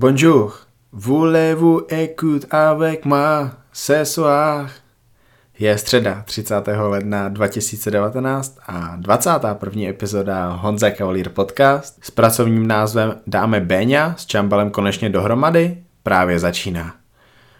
[0.00, 0.52] Bonjour,
[0.92, 4.70] voulez-vous écouter avec moi ce soir?
[5.58, 6.68] Je středa 30.
[6.90, 9.88] ledna 2019 a 21.
[9.88, 16.94] epizoda Honza Cavalier podcast s pracovním názvem Dáme Béňa s Čambalem konečně dohromady právě začíná.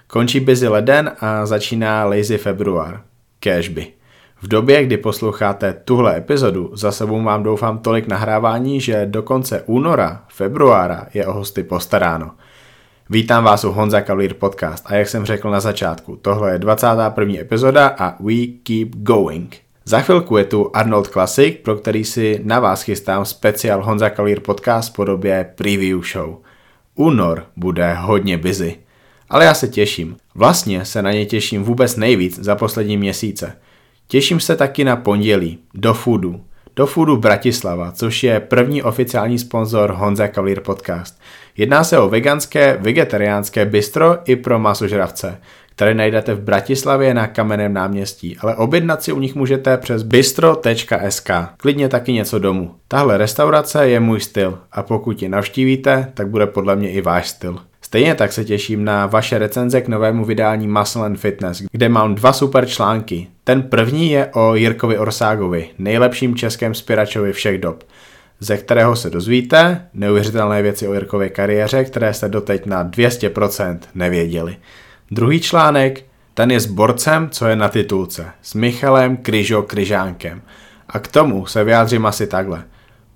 [0.06, 3.02] Končí busy leden a začíná lazy február.
[3.40, 3.97] Cashby.
[4.42, 9.62] V době, kdy posloucháte tuhle epizodu, za sebou vám doufám tolik nahrávání, že do konce
[9.66, 12.30] února, februára je o hosty postaráno.
[13.10, 17.34] Vítám vás u Honza Cavalier podcast a jak jsem řekl na začátku, tohle je 21.
[17.40, 19.56] epizoda a we keep going.
[19.84, 24.40] Za chvilku je tu Arnold Classic, pro který si na vás chystám speciál Honza Cavalier
[24.40, 26.36] podcast v podobě preview show.
[26.94, 28.76] Únor bude hodně busy.
[29.30, 30.16] Ale já se těším.
[30.34, 33.56] Vlastně se na ně těším vůbec nejvíc za poslední měsíce–
[34.10, 36.40] Těším se taky na pondělí, do Foodu.
[36.76, 41.20] Do Foodu Bratislava, což je první oficiální sponzor Honza Cavalier Podcast.
[41.56, 45.38] Jedná se o veganské, vegetariánské bistro i pro masožravce,
[45.70, 51.30] které najdete v Bratislavě na Kamenném náměstí, ale objednat si u nich můžete přes bistro.sk.
[51.56, 52.74] Klidně taky něco domů.
[52.88, 57.28] Tahle restaurace je můj styl a pokud ji navštívíte, tak bude podle mě i váš
[57.28, 57.58] styl.
[57.88, 62.14] Stejně tak se těším na vaše recenze k novému vydání Muscle and Fitness, kde mám
[62.14, 63.28] dva super články.
[63.44, 67.84] Ten první je o Jirkovi Orságovi, nejlepším českém spiračovi všech dob,
[68.40, 74.56] ze kterého se dozvíte neuvěřitelné věci o Jirkově kariéře, které jste doteď na 200% nevěděli.
[75.10, 80.42] Druhý článek, ten je s borcem, co je na titulce, s Michalem Kryžo Kryžánkem.
[80.88, 82.64] A k tomu se vyjádřím asi takhle.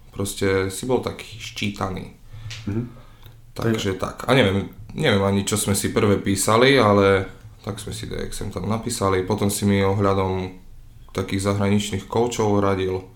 [0.10, 2.18] proste si bol taký ščítaný.
[2.66, 2.86] Mm-hmm.
[3.54, 4.26] Takže tak.
[4.26, 7.30] A neviem, neviem ani čo sme si prvé písali, ale
[7.64, 10.52] tak sme si sem tam napísali, potom si mi ohľadom
[11.16, 13.08] takých zahraničných koučov radil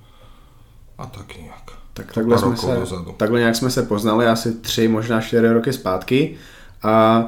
[0.97, 1.68] a tak nejak.
[1.94, 3.12] Tak takhle, jsme se, dozadu.
[3.18, 6.36] takhle nějak jsme se poznali asi tři, možná čtyři roky zpátky
[6.84, 7.28] a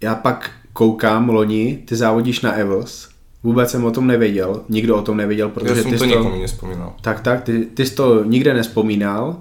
[0.00, 3.08] já pak koukám loni, ty závodíš na Evels,
[3.42, 6.10] vůbec jsem o tom nevěděl, nikdo o tom nevěděl, protože Já jsem ty to, to
[6.10, 6.94] nikomu nespomínal.
[7.00, 9.36] Tak, tak, ty, ty jsi to nikde nespomínal,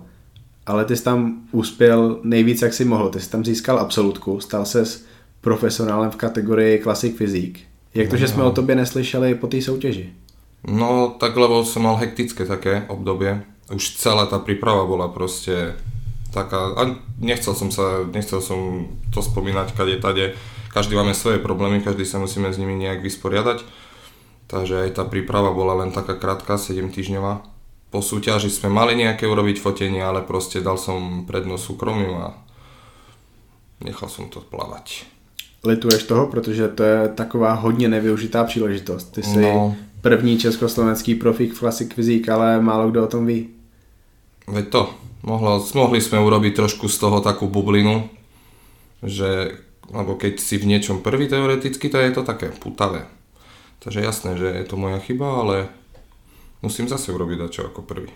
[0.65, 3.09] ale ty jsi tam uspěl nejvíc, jak si mohl.
[3.09, 5.05] Ty jsi tam získal absolutku, stal ses
[5.43, 7.59] profesionálem v kategorii Classic Fyzik.
[7.93, 10.09] Jak to, že jsme o tobě neslyšeli po té soutěži?
[10.63, 13.43] No, tak lebo som mal hektické také obdobie.
[13.67, 15.75] Už celá tá príprava bola proste
[16.31, 20.39] taká, a nechcel som sa, nechcel som to spomínať kade tade.
[20.71, 23.59] Každý máme svoje problémy, každý sa musíme s nimi nejak vysporiadať.
[24.47, 27.43] Takže aj tá príprava bola len taká krátka, 7 týždňová.
[27.91, 32.27] Po súťaži sme mali nejaké urobiť fotenie, ale proste dal som prednosť súkromiu a
[33.83, 35.12] nechal som to plávať
[35.65, 39.03] lituješ toho, protože to je taková hodně nevyužitá příležitost.
[39.03, 39.75] Ty jsi no.
[40.01, 43.49] první československý profík v Classic Physique, ale málo kdo o tom ví.
[44.47, 44.93] Veď to,
[45.23, 48.11] mohlo, mohli sme urobiť trošku z toho takú bublinu,
[48.99, 49.55] že,
[49.95, 53.07] alebo keď si v niečom prvý teoreticky, to je to také putavé.
[53.79, 55.71] Takže jasné, že je to moja chyba, ale
[56.59, 58.11] musím zase urobiť dačo ako prvý.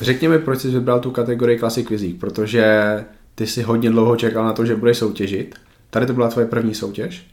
[0.00, 2.64] Řekněme, proč jsi vybral tu kategorii Classic Quizzík, protože
[3.34, 5.54] ty si hodně dlouho čekal na to, že budeš soutěžit.
[5.90, 7.26] Tady to byla tvoje první soutěž?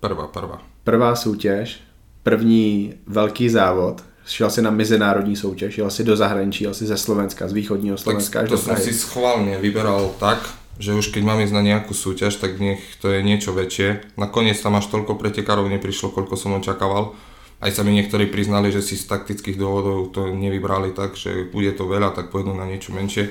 [0.00, 0.62] Prvá, prvá.
[0.84, 1.80] Prvá soutěž,
[2.22, 6.96] první velký závod, šel si na mezinárodní soutěž, šel si do zahraničí, šel si ze
[6.96, 10.38] Slovenska, z východního Slovenska tak až to do som si schválne vyberal tak,
[10.78, 14.16] že už keď mám ísť na nejakú súťaž, tak nech to je niečo väčšie.
[14.16, 17.12] Nakoniec tam až toľko pretekárov neprišlo, koľko som očakával.
[17.60, 21.76] Aj sa mi niektorí priznali, že si z taktických dôvodov to nevybrali tak, že bude
[21.76, 23.28] to veľa, tak pôjdu na niečo menšie.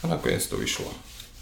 [0.00, 0.88] A nakoniec to vyšlo.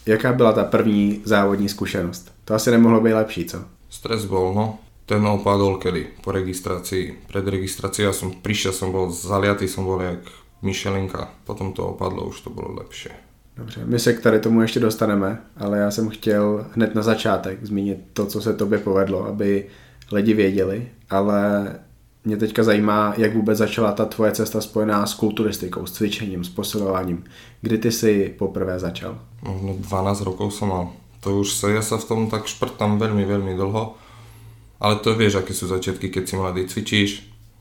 [0.07, 2.33] Jaká byla ta první závodní zkušenost?
[2.45, 3.65] To asi nemohlo být lepší, co?
[3.91, 4.79] Stres bol, no.
[5.07, 6.07] Ten opadol kedy?
[6.25, 7.19] Po registrácii.
[7.27, 10.23] Pred registráciou som prišiel, som bol zaliatý, som bol jak
[10.63, 11.29] myšelinka.
[11.45, 13.13] Potom to opadlo, už to bolo lepšie.
[13.57, 17.67] Dobře, my se k tady tomu ještě dostaneme, ale já jsem chtěl hned na začátek
[17.67, 19.67] zmínit to, co se tobě povedlo, aby
[20.13, 21.67] lidi věděli, ale
[22.25, 26.49] mě teďka zajímá, jak vůbec začala ta tvoje cesta spojená s kulturistikou, s cvičením, s
[26.49, 27.25] posilováním.
[27.61, 29.19] Kdy ty jsi poprvé začal?
[29.43, 30.93] Možno 12 rokov som mal.
[31.23, 33.95] To už sa, ja sa v tom tak šprtám veľmi, veľmi dlho.
[34.83, 37.11] Ale to vieš, aké sú začiatky, keď si mladý cvičíš,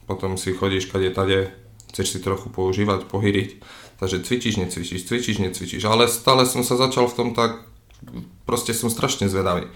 [0.09, 1.53] potom si chodíš kade tade,
[1.93, 3.61] chceš si trochu používať, pohyriť.
[4.01, 5.85] Takže cvičíš, necvičíš, cvičíš, necvičíš.
[5.85, 7.61] Ale stále som sa začal v tom tak,
[8.49, 9.69] proste som strašne zvedavý.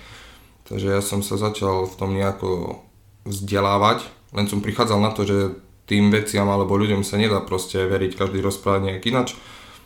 [0.66, 2.82] Takže ja som sa začal v tom nejako
[3.30, 4.02] vzdelávať,
[4.36, 5.56] len som prichádzal na to, že
[5.88, 9.34] tým veciam alebo ľuďom sa nedá proste veriť, každý rozpráva nejak inač.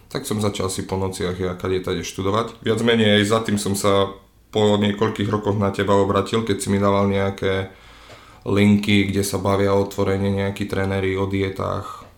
[0.10, 2.66] Tak som začal si po nociach ja kade tade študovať.
[2.66, 4.10] Viac menej aj za tým som sa
[4.50, 7.70] po niekoľkých rokoch na teba obratil, keď si mi dával nejaké
[8.50, 12.10] linky, kde sa bavia o otvorení nejakí tréneri, o dietách,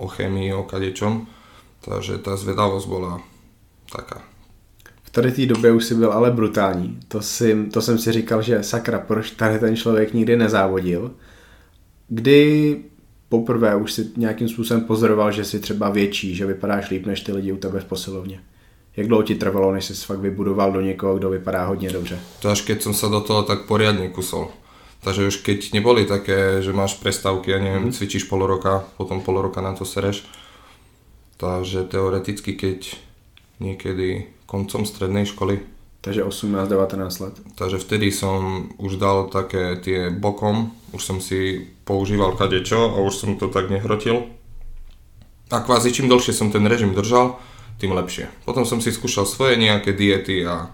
[0.00, 1.28] o chemii, o kadečom.
[1.84, 3.20] Takže tá zvedavosť bola
[3.92, 4.24] taká.
[5.02, 7.00] V tady té době už si byl ale brutální.
[7.08, 11.10] To, si, to jsem si říkal, že sakra, proč tady ten člověk nikdy nezávodil.
[12.14, 12.76] Kdy
[13.28, 17.32] poprvé už si nějakým způsobem pozoroval, že jsi třeba větší, že vypadáš líp než ty
[17.32, 18.40] lidi u tebe v posilovně?
[18.96, 22.20] Jak dlouho ti trvalo, než jsi fakt vybudoval do někoho, kdo vypadá hodně dobře?
[22.40, 24.54] To až keď som sa do toho tak poriadne kusol.
[25.02, 27.98] Takže už keď neboli také, že máš prestávky, ja neviem, mm-hmm.
[27.98, 30.22] cvičíš pol roka, potom pol roka na to sereš.
[31.36, 32.94] Takže teoreticky, keď
[33.58, 35.60] niekedy koncom strednej školy,
[36.04, 37.34] Takže 18-19 let.
[37.56, 43.14] takže vtedy som už dal také tie bokom, už som si používal kadečo a už
[43.16, 44.28] som to tak nehrotil.
[45.48, 47.40] A kvázi čím dlhšie som ten režim držal,
[47.80, 48.28] tým lepšie.
[48.44, 50.68] Potom som si skúšal svoje nejaké diety a,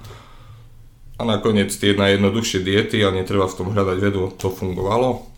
[1.14, 5.30] a nakoniec tie najjednoduchšie diety a netreba v tom hľadať vedu, to fungovalo.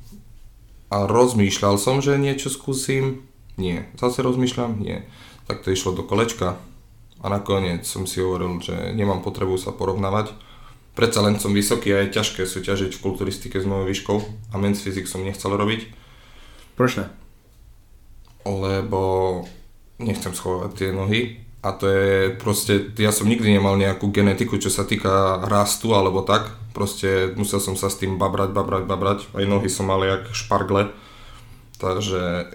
[0.89, 3.29] A rozmýšľal som, že niečo skúsim,
[3.61, 3.85] nie.
[4.01, 5.05] Zase rozmýšľam, nie.
[5.45, 6.57] Tak to išlo do kolečka
[7.23, 10.35] a nakoniec som si hovoril, že nemám potrebu sa porovnávať.
[10.93, 14.19] Predsa len som vysoký a je ťažké súťažiť v kulturistike s mojou výškou
[14.53, 16.03] a men's fyzik som nechcel robiť,
[16.77, 17.07] Proč ne?
[18.43, 19.01] lebo
[20.03, 24.67] nechcem schovať tie nohy a to je proste, ja som nikdy nemal nejakú genetiku, čo
[24.67, 29.45] sa týka rastu alebo tak, proste musel som sa s tým babrať, babrať, babrať, aj
[29.47, 30.91] nohy som mal jak špargle,
[31.79, 32.51] takže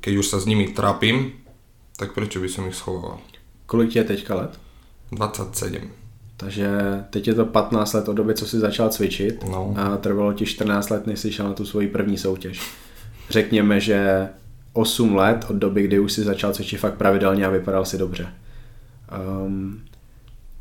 [0.00, 1.36] keď už sa s nimi trapím,
[2.00, 3.20] tak prečo by som ich schoval?
[3.66, 4.50] Kolik ti je teďka let?
[5.12, 5.80] 27.
[6.36, 6.68] Takže
[7.10, 9.74] teď je to 15 let od doby, co jsi začal cvičit No.
[9.76, 12.60] a trvalo ti 14 let, než jsi šel na tu svoji první soutěž.
[13.30, 14.28] Řekněme, že
[14.72, 18.28] 8 let od doby, kdy už si začal cvičit fakt pravidelně a vypadal si dobře.
[19.46, 19.80] Um,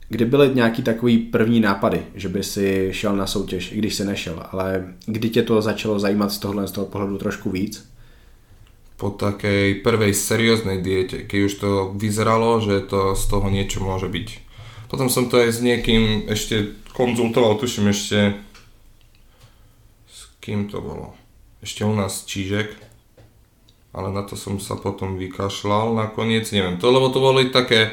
[0.09, 4.05] kdy byly nějaký takový první nápady, že by si šel na soutěž, i když si
[4.05, 7.89] nešel, ale kdy tě to začalo zajímat z tohle z toho pohledu trošku víc?
[8.95, 14.07] Po takej prvej serióznej diete, keď už to vyzeralo, že to z toho niečo môže
[14.07, 14.27] byť.
[14.87, 18.39] Potom som to aj s niekým ešte konzultoval, tuším ešte
[20.07, 21.11] s kým to bolo.
[21.59, 22.71] Ešte u nás Čížek,
[23.91, 27.91] ale na to som sa potom vykašľal nakoniec, neviem to, lebo to boli také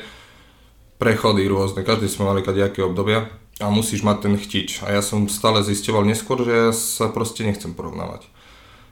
[1.02, 3.26] prechody rôzne, každý sme mali kadejaké obdobia
[3.59, 4.87] a musíš mať ten chtič.
[4.87, 8.30] A ja som stále zistoval neskôr, že ja sa proste nechcem porovnávať.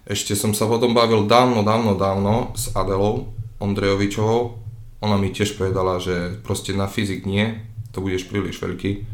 [0.09, 4.57] Ešte som sa potom bavil dávno, dávno, dávno s Adelou Ondrejovičovou.
[5.01, 7.61] Ona mi tiež povedala, že proste na fyzik nie,
[7.93, 9.05] to budeš príliš veľký.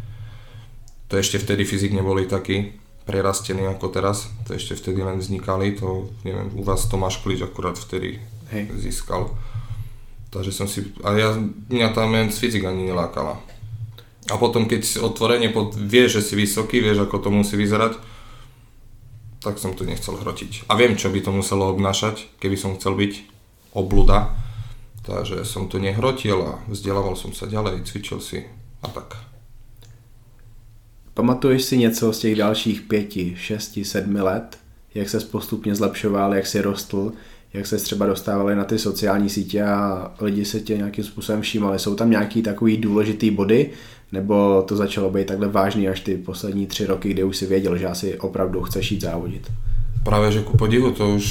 [1.10, 2.74] To ešte vtedy fyzik neboli takí
[3.06, 7.78] prerastení ako teraz, to ešte vtedy len vznikali, to neviem, u vás Tomáš Klič akurát
[7.78, 8.18] vtedy
[8.50, 8.74] Hej.
[8.74, 9.30] získal.
[10.34, 11.38] Takže som si, a ja,
[11.70, 13.38] mňa tá men's fyzik ani nelákala.
[14.26, 17.94] A potom keď si otvorene pod, vieš, že si vysoký, vieš ako to musí vyzerať,
[19.46, 20.66] tak som to nechcel hrotiť.
[20.66, 23.12] A viem, čo by to muselo obnášať, keby som chcel byť
[23.78, 24.34] obluda.
[25.06, 28.42] Takže som to nehrotil a vzdelával som sa ďalej, cvičil si
[28.82, 29.14] a tak.
[31.14, 34.58] Pamatuješ si něco z těch dalších pěti, šesti, sedmi let?
[34.94, 37.12] Jak se postupně zlepšoval, jak si rostl,
[37.52, 41.78] jak se třeba dostávali na ty sociální sítě a lidi se tě nějakým způsobem všímali.
[41.78, 43.70] Jsou tam nějaký takový důležitý body,
[44.12, 47.78] nebo to začalo být takhle vážný až ty poslední tři roky, kdy už si věděl,
[47.78, 49.52] že asi opravdu chceš jít závodit?
[50.04, 51.26] Práve, že ku podivu to už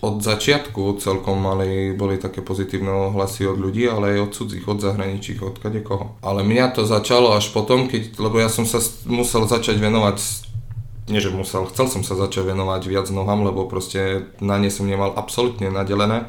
[0.00, 4.78] od začiatku celkom mali, boli také pozitívne ohlasy od ľudí, ale aj od cudzích, od
[4.80, 6.20] zahraničích, od koho.
[6.20, 10.46] Ale mňa to začalo až potom, keď, lebo ja som sa musel začať venovať
[11.06, 14.90] nie že musel, chcel som sa začať venovať viac nohám, lebo proste na ne som
[14.90, 16.26] nemal absolútne nadelené.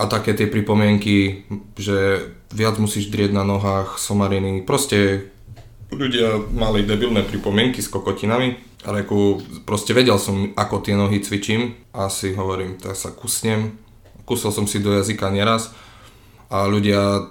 [0.00, 1.44] A také tie pripomienky,
[1.76, 5.28] že viac musíš drieť na nohách, somariny, proste
[5.92, 11.76] ľudia mali debilné pripomienky s kokotinami, ale ako proste vedel som, ako tie nohy cvičím
[11.92, 13.76] a si hovorím, tak sa kusnem.
[14.24, 15.74] Kusil som si do jazyka nieraz
[16.48, 17.28] a ľudia,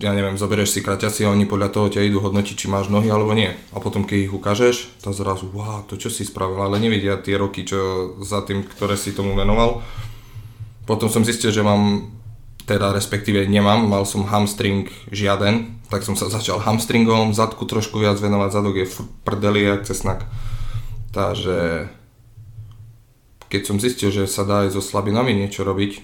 [0.00, 3.12] ja neviem, zoberieš si kraťaci a oni podľa toho ťa idú hodnotiť, či máš nohy
[3.12, 3.52] alebo nie.
[3.70, 7.36] A potom, keď ich ukážeš, to zrazu, wow, to čo si spravil, ale nevidia tie
[7.36, 9.84] roky, čo za tým, ktoré si tomu venoval.
[10.82, 12.10] Potom som zistil, že mám,
[12.66, 18.18] teda respektíve nemám, mal som hamstring žiaden, tak som sa začal hamstringom, zadku trošku viac
[18.18, 18.86] venovať, zadok je
[19.22, 20.26] prdeli jak cesnak.
[21.12, 21.88] Takže
[23.52, 26.00] keď som zistil, že sa dá aj so slabinami niečo robiť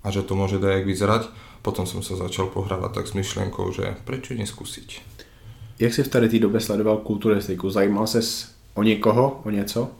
[0.00, 1.28] a že to môže dajak vyzerať,
[1.60, 4.88] potom som sa začal pohrávať tak s myšlienkou, že prečo neskúsiť.
[5.78, 7.70] Jak si v tady té době sledoval kulturistiku?
[7.70, 9.90] Zajímal ses o někoho, o něco?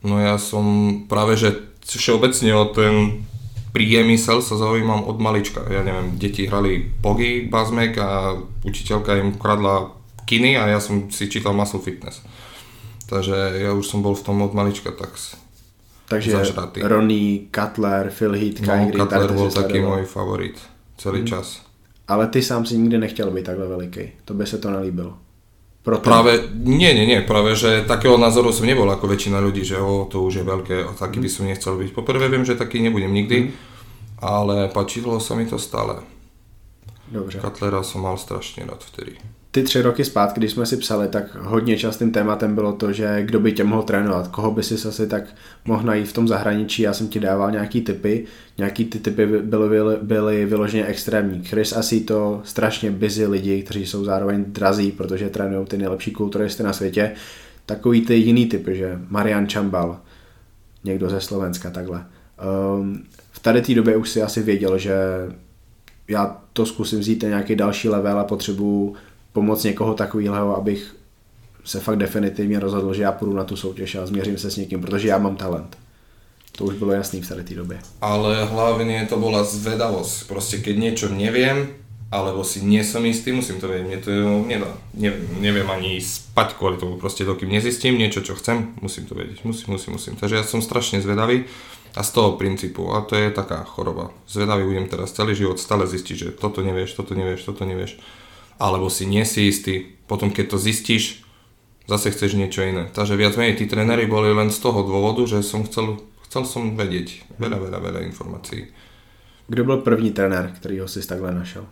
[0.00, 0.64] No ja som
[1.12, 1.52] práve, že
[1.98, 3.24] všeobecne o ten
[3.70, 5.62] priemysel sa zaujímam od malička.
[5.70, 9.94] Ja neviem, deti hrali pogy, bazmek a učiteľka im kradla
[10.26, 12.22] kiny a ja som si čítal Muscle Fitness.
[13.10, 15.14] Takže ja už som bol v tom od malička tak
[16.10, 16.82] Takže zažratý.
[16.82, 20.58] Ronnie, Cutler, Phil Heath, no, Cutler bol taký môj favorit
[20.98, 21.30] celý hmm.
[21.30, 21.62] čas.
[22.10, 24.10] Ale ty sám si nikdy nechtěl být takhle veliký.
[24.24, 25.18] To by se to nelíbilo.
[25.80, 26.04] Proto...
[26.04, 30.04] Práve, nie, nie, nie, práve, že takého názoru som nebol ako väčšina ľudí, že o,
[30.04, 31.24] to už je veľké, a taký mm.
[31.24, 31.90] by som nechcel byť.
[31.96, 33.50] Poprvé viem, že taký nebudem nikdy, mm.
[34.20, 36.04] ale pačilo sa mi to stále.
[37.08, 37.40] Dobře.
[37.40, 39.18] Katlera som mal strašne rád vtedy
[39.50, 43.22] ty tři roky zpátky, když jsme si psali, tak hodně častým tématem bylo to, že
[43.22, 45.24] kdo by tě mohl trénovat, koho by si asi tak
[45.64, 46.82] mohl najít v tom zahraničí.
[46.82, 48.24] Já jsem ti dával nějaký typy,
[48.58, 51.44] nějaký ty typy byly, byly vyloženě extrémní.
[51.44, 56.62] Chris asi to strašně busy lidi, kteří jsou zároveň drazí, protože trénují ty nejlepší kulturisty
[56.62, 57.12] na světě.
[57.66, 60.00] Takový ty jiný typy, že Marian Čambal,
[60.84, 62.04] někdo ze Slovenska, takhle.
[62.76, 63.02] Um,
[63.32, 64.94] v tady té době už si asi věděl, že
[66.08, 68.96] já to zkusím vzít na nějaký další level a potřebuju
[69.32, 70.96] pomoct někoho takového, abych
[71.64, 74.80] se fakt definitivně rozhodl, že já půjdu na tu soutěž a změřím se s někým,
[74.80, 75.78] protože já mám talent.
[76.52, 77.78] To už bylo jasný v tady té době.
[78.00, 80.28] Ale hlavně to byla zvedavosť.
[80.28, 81.68] Prostě keď niečo neviem,
[82.10, 84.10] alebo si nie som istý, musím to vedieť, mne to
[84.42, 84.70] nedá.
[84.98, 89.46] Neviem, neviem ani spať kvôli tomu, proste dokým nezistím niečo, čo chcem, musím to vedieť,
[89.46, 90.14] musím, musím, musím.
[90.18, 91.46] Takže ja som strašne zvedavý
[91.94, 94.10] a z toho princípu, a to je taká choroba.
[94.26, 98.02] Zvedavý budem teraz celý život stále zistiť, že toto nevieš, toto nevieš, toto nevieš
[98.60, 101.24] alebo si nie si istý, potom keď to zistíš,
[101.88, 102.92] zase chceš niečo iné.
[102.92, 105.98] Takže viac menej tí tréneri boli len z toho dôvodu, že som chcel,
[106.28, 108.68] chcel som vedieť veľa, veľa, veľa informácií.
[109.48, 111.66] Kdo byl první trenér, ho si takhle našel?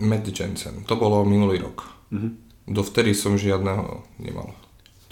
[0.00, 1.86] Matt Jensen, to bolo minulý rok.
[2.12, 2.30] Mm-hmm.
[2.66, 4.56] Dovtedy som žiadneho nemal.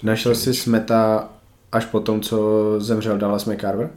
[0.03, 1.29] Našel si Smeta
[1.71, 3.89] až po tom, co zemřel Dallas McCarver?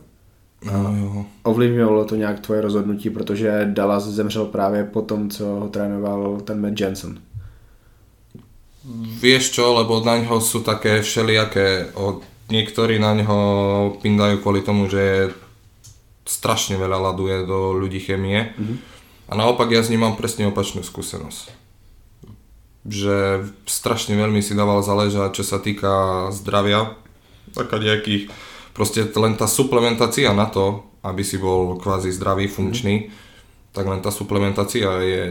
[0.63, 1.25] No, jo.
[1.43, 6.61] Ovlivňovalo to nějak tvoje rozhodnutí, protože Dallas zemřel právě po tom, co ho trénoval ten
[6.61, 7.19] Matt Jensen.
[9.23, 11.95] Vieš čo, lebo na ňo sú také všelijaké,
[12.51, 13.39] niektorí na ňo
[14.03, 15.31] pindajú kvôli tomu, že
[16.27, 18.51] strašne veľa laduje do ľudí chemie.
[18.59, 18.77] Mm-hmm.
[19.31, 21.55] A naopak ja s ním mám presne opačnú skúsenosť.
[22.91, 26.99] Že strašne veľmi si dával záležať, čo sa týka zdravia,
[27.55, 28.35] taká nejakých
[28.73, 33.09] proste len tá suplementácia na to, aby si bol kvázi zdravý, funkčný, mm.
[33.77, 35.23] tak len tá suplementácia je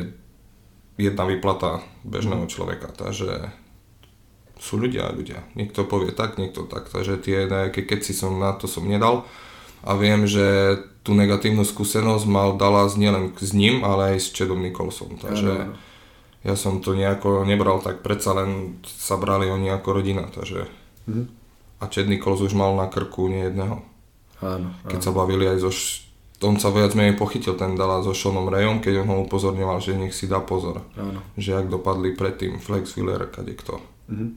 [1.00, 2.94] jedna vyplata bežného človeka.
[2.94, 3.50] Takže
[4.62, 5.42] sú ľudia a ľudia.
[5.58, 6.92] Niekto povie tak, niekto tak.
[6.94, 9.26] Takže tie nejaké keci som na to som nedal.
[9.82, 14.62] A viem, že tú negatívnu skúsenosť mal Dallas nielen s ním, ale aj s Chadom
[14.62, 15.18] Nicholsom.
[15.18, 15.74] Takže
[16.46, 20.30] ja som to nejako nebral, tak predsa len sa brali oni ako rodina.
[20.30, 20.70] Takže
[21.10, 21.41] mm
[21.82, 23.82] a Chad Nichols už mal na krku nie jedného.
[24.42, 24.88] Áno, áno.
[24.88, 25.72] Keď sa bavili aj so
[26.42, 29.94] on sa viac menej pochytil ten Dala so Seanom Rayom, keď on ho upozorňoval, že
[29.94, 30.82] nech si dá pozor.
[30.98, 31.22] Áno.
[31.38, 33.78] Že ak dopadli predtým Flex Wheeler, kade kto.
[34.10, 34.30] Mm-hmm.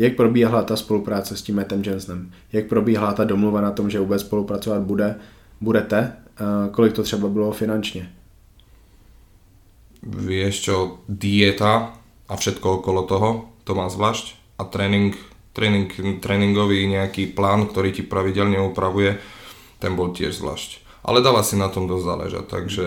[0.00, 2.32] Jak probíhala ta spolupráce s tím Mattem Jensenem?
[2.52, 5.16] Jak probíhala ta domluva na tom, že vůbec spolupracovat bude,
[5.60, 6.16] budete?
[6.70, 8.12] kolik to třeba bylo finančně?
[10.02, 11.92] Vieš čo, dieta
[12.28, 14.32] a všetko okolo toho, to má zvlášť.
[14.56, 15.12] A tréning
[15.52, 15.90] tréning,
[16.22, 19.18] tréningový nejaký plán, ktorý ti pravidelne upravuje,
[19.82, 20.82] ten bol tiež zvlášť.
[21.00, 22.86] Ale dáva si na tom dosť záležať, takže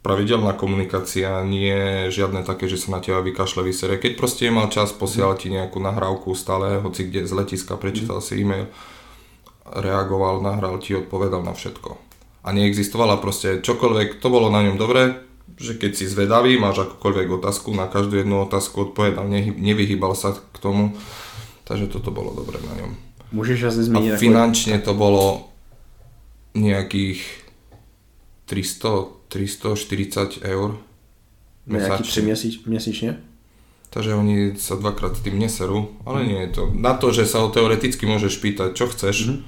[0.00, 4.00] pravidelná komunikácia, nie žiadne také, že sa na teba vykašle vysere.
[4.00, 8.24] Keď proste je mal čas, posielal ti nejakú nahrávku stále, hoci kde z letiska, prečítal
[8.24, 8.72] si e-mail,
[9.68, 12.00] reagoval, nahral ti, odpovedal na všetko.
[12.40, 15.20] A neexistovala proste čokoľvek, to bolo na ňom dobré,
[15.60, 19.28] že keď si zvedavý, máš akokoľvek otázku, na každú jednu otázku odpovedal,
[19.60, 20.96] nevyhýbal sa k tomu,
[21.70, 22.90] takže toto bolo dobré na ňom.
[23.30, 24.18] Môžeš asi zmeniť...
[24.18, 25.46] A finančne to bolo
[26.58, 27.22] nejakých
[28.50, 30.82] 300, 340 eur
[31.70, 33.22] Nejaký 3 mesič, mesične?
[33.90, 36.26] Takže oni sa dvakrát tým neserú, ale mm.
[36.26, 36.62] nie je to.
[36.74, 39.38] Na to, že sa ho teoreticky môžeš pýtať, čo chceš, mm.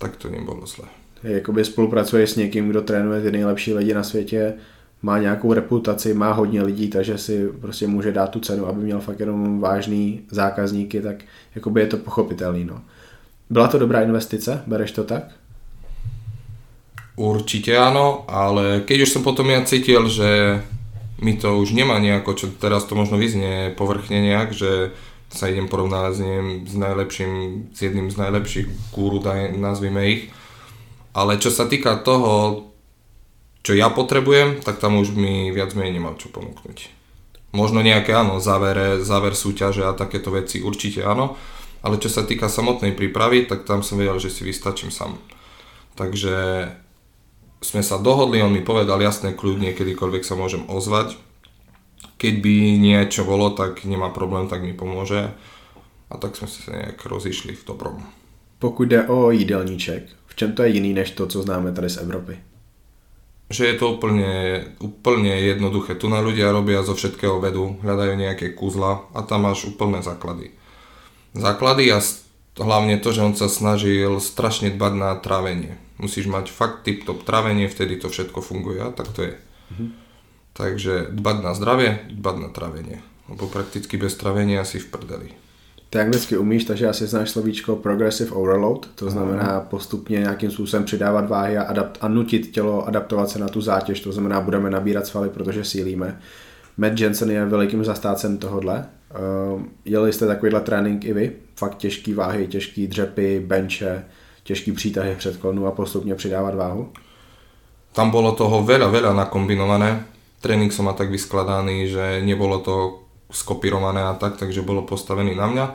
[0.00, 0.88] tak to nebolo zle.
[1.22, 4.54] Jakoby spolupracuje s někým, kdo trénuje ty nejlepší lidi na světě,
[5.02, 9.00] má nějakou reputaci, má hodně lidí, takže si prostě může dát tu cenu, aby měl
[9.00, 11.16] fakt jenom vážný zákazníky, tak
[11.54, 12.64] jakoby je to pochopitelný.
[12.64, 12.80] No.
[13.50, 14.62] Byla to dobrá investice?
[14.66, 15.22] Bereš to tak?
[17.12, 20.64] Určite áno, ale keď už som potom ja cítil, že
[21.20, 24.96] mi to už nemá nejako, čo teraz to možno vyznie povrchne nejak, že
[25.28, 27.32] sa idem porovnávať s, ním, s najlepším,
[27.72, 28.66] s jedným z najlepších
[28.96, 29.20] guru,
[29.60, 30.22] nazvime ich.
[31.12, 32.64] Ale čo sa týka toho,
[33.62, 36.90] čo ja potrebujem, tak tam už mi viac menej nemal čo ponúknuť.
[37.54, 41.38] Možno nejaké áno, závere, záver súťaže a takéto veci určite áno,
[41.82, 45.18] ale čo sa týka samotnej prípravy, tak tam som vedel, že si vystačím sám.
[45.94, 46.68] Takže
[47.62, 51.14] sme sa dohodli, on mi povedal jasné kľudne, kedykoľvek sa môžem ozvať.
[52.18, 55.30] Keď by niečo bolo, tak nemá problém, tak mi pomôže.
[56.10, 58.02] A tak sme sa nejak rozišli v dobrom.
[58.58, 61.96] Pokud jde o jídelníček, v čem to je jiný než to, co známe tady z
[61.96, 62.51] Evropy?
[63.52, 64.32] Že je to úplne,
[64.80, 65.94] úplne jednoduché.
[65.94, 70.56] Tu na ľudia robia zo všetkého vedu, hľadajú nejaké kúzla a tam máš úplné základy.
[71.36, 72.00] Základy a
[72.56, 77.70] hlavne to, že on sa snažil strašne dbať na trávenie musíš mať fakt tip-top trávenie,
[77.70, 79.34] vtedy to všetko funguje a tak to je.
[79.38, 79.88] Mm-hmm.
[80.52, 82.98] Takže dbať na zdravie, dbať na trávenie.
[83.30, 85.30] Lebo prakticky bez trávenia si v prdeli.
[85.92, 91.28] Ty anglicky umíš, takže asi znáš slovíčko progressive overload, to znamená postupně nějakým způsobem přidávat
[91.28, 95.06] váhy a, adapt- a nutit tělo adaptovat se na tu zátěž, to znamená budeme nabírat
[95.06, 96.20] svaly, protože sílíme.
[96.76, 98.84] Matt Jensen je velikým zastácem tohodle.
[99.54, 101.32] Uh, jeli jste takovýhle trénink i vy?
[101.56, 104.04] Fakt těžký váhy, těžký dřepy, benče,
[104.42, 106.88] těžký přítahy předklonu a postupne přidávať váhu?
[107.92, 110.08] Tam bolo toho veľa, veľa nakombinované.
[110.40, 113.01] Tréning som má tak vyskladaný, že nebolo to
[113.32, 115.66] skopírované a tak, takže bolo postavený na mňa.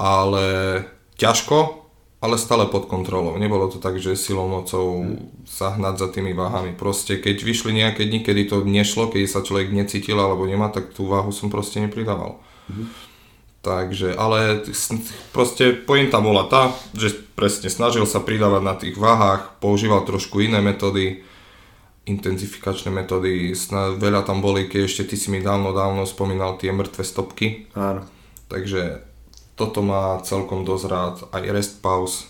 [0.00, 0.46] Ale
[1.20, 3.38] ťažko, ale stále pod kontrolou.
[3.38, 5.06] Nebolo to tak, že silou mocou
[5.46, 6.74] sa hnať za tými váhami.
[6.74, 10.90] Proste keď vyšli nejaké dni, kedy to nešlo, keď sa človek necítil alebo nemá, tak
[10.90, 12.42] tú váhu som proste nepridával.
[12.66, 12.90] Hmm.
[13.62, 14.62] Takže, ale
[15.34, 20.62] proste pointa bola tá, že presne snažil sa pridávať na tých váhach, používal trošku iné
[20.62, 21.26] metódy,
[22.08, 23.52] intenzifikačné metódy,
[24.00, 27.68] veľa tam boli, keď ešte ty si mi dávno, dávno spomínal tie mŕtve stopky.
[27.76, 28.08] Áno.
[28.48, 29.04] Takže
[29.54, 32.24] toto má celkom dosť rád, aj rest pause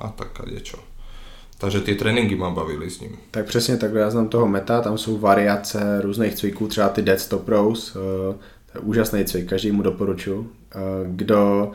[0.00, 0.80] a tak niečo.
[1.58, 3.16] Takže tie tréninky ma bavili s ním.
[3.30, 7.20] Tak přesně takhle, já znám toho meta, tam jsou variace různých cviků, třeba ty dead
[7.20, 10.50] stop rows, eh, úžasný cvik, každý mu doporučuji.
[11.06, 11.72] Kdo,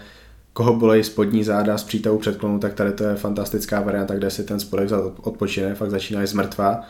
[0.53, 4.43] koho bolej spodní záda z přítavou předklonu, tak tady to je fantastická varianta, kde si
[4.43, 4.89] ten spodek
[5.21, 6.81] odpočine, fakt začínáš z mrtva.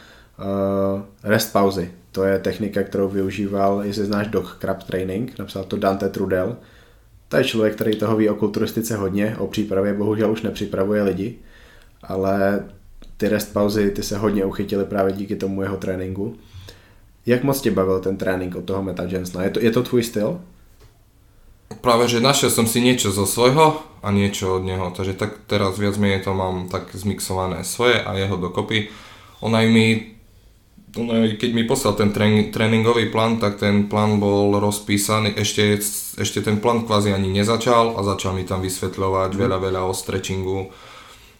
[1.24, 6.10] Rest pauzy, to je technika, kterou využíval, jestli znáš Dog Crab Training, napsal to Dante
[6.10, 6.58] Trudel.
[7.28, 11.36] To je člověk, který toho ví o kulturistice hodně, o přípravě bohužel už nepřipravuje lidi,
[12.04, 12.64] ale
[13.18, 16.36] ty rest pauzy, ty se hodně uchytily právě díky tomu jeho tréninku.
[17.26, 19.44] Jak moc tě bavil ten trénink od toho Meta Jensna?
[19.44, 20.42] Je to, je to tvůj styl?
[21.86, 25.78] Práve, že našiel som si niečo zo svojho a niečo od neho, takže tak teraz
[25.78, 28.90] viac menej to mám tak zmixované svoje a jeho dokopy.
[29.46, 30.18] On aj mi,
[31.38, 32.10] keď mi poslal ten
[32.50, 35.78] tréningový plán, tak ten plán bol rozpísaný, ešte,
[36.18, 39.38] ešte ten plán kvázi ani nezačal a začal mi tam vysvetľovať mm.
[39.38, 40.74] veľa, veľa o stretchingu,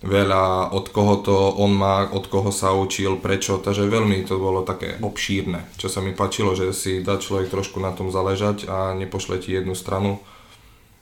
[0.06, 4.62] veľa od koho to on má, od koho sa učil, prečo, takže veľmi to bolo
[4.62, 8.94] také obšírne, čo sa mi páčilo, že si dá človek trošku na tom záležať a
[8.94, 10.22] nepošle ti jednu stranu,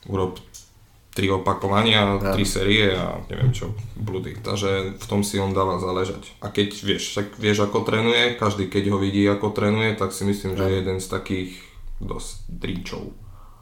[0.07, 0.39] urob
[1.17, 2.37] tri opakovania, ja.
[2.37, 4.37] tri série a neviem čo, bludy.
[4.37, 6.37] Takže v tom si on dáva záležať.
[6.45, 10.29] A keď vieš, tak vieš ako trénuje, každý keď ho vidí ako trénuje, tak si
[10.29, 11.51] myslím, že je jeden z takých
[11.97, 13.09] dosť dríčov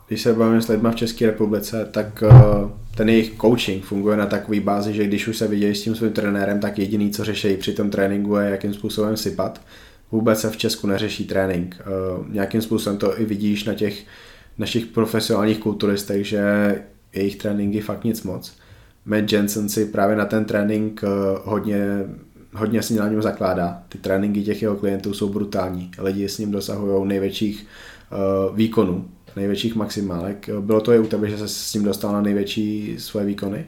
[0.07, 4.25] když se bavíme s lidmi v České republice, tak uh, ten jejich coaching funguje na
[4.25, 7.57] takové bázi, že když už se vidějí s tím svým trenérem, tak jediný, co řeší
[7.57, 9.61] při tom tréninku je, jakým způsobem sypat.
[10.11, 11.81] Vůbec se v Česku neřeší trénink.
[11.81, 14.03] Uh, nějakým způsobem to i vidíš na těch
[14.57, 16.41] našich profesionálních kulturistech, že
[17.15, 18.53] jejich tréninky fakt nic moc.
[19.05, 21.07] Matt Jensen si právě na ten trénink eh,
[21.43, 21.79] hodně,
[22.53, 23.83] hodně si na něm zakládá.
[23.89, 25.91] Ty tréninky těch jeho klientů jsou brutální.
[25.97, 27.67] Lidi s ním dosahují největších
[28.11, 30.49] uh, výkonů, největších maximálek.
[30.59, 33.65] Bylo to i u tebe, že se s ním dostal na největší svoje výkony?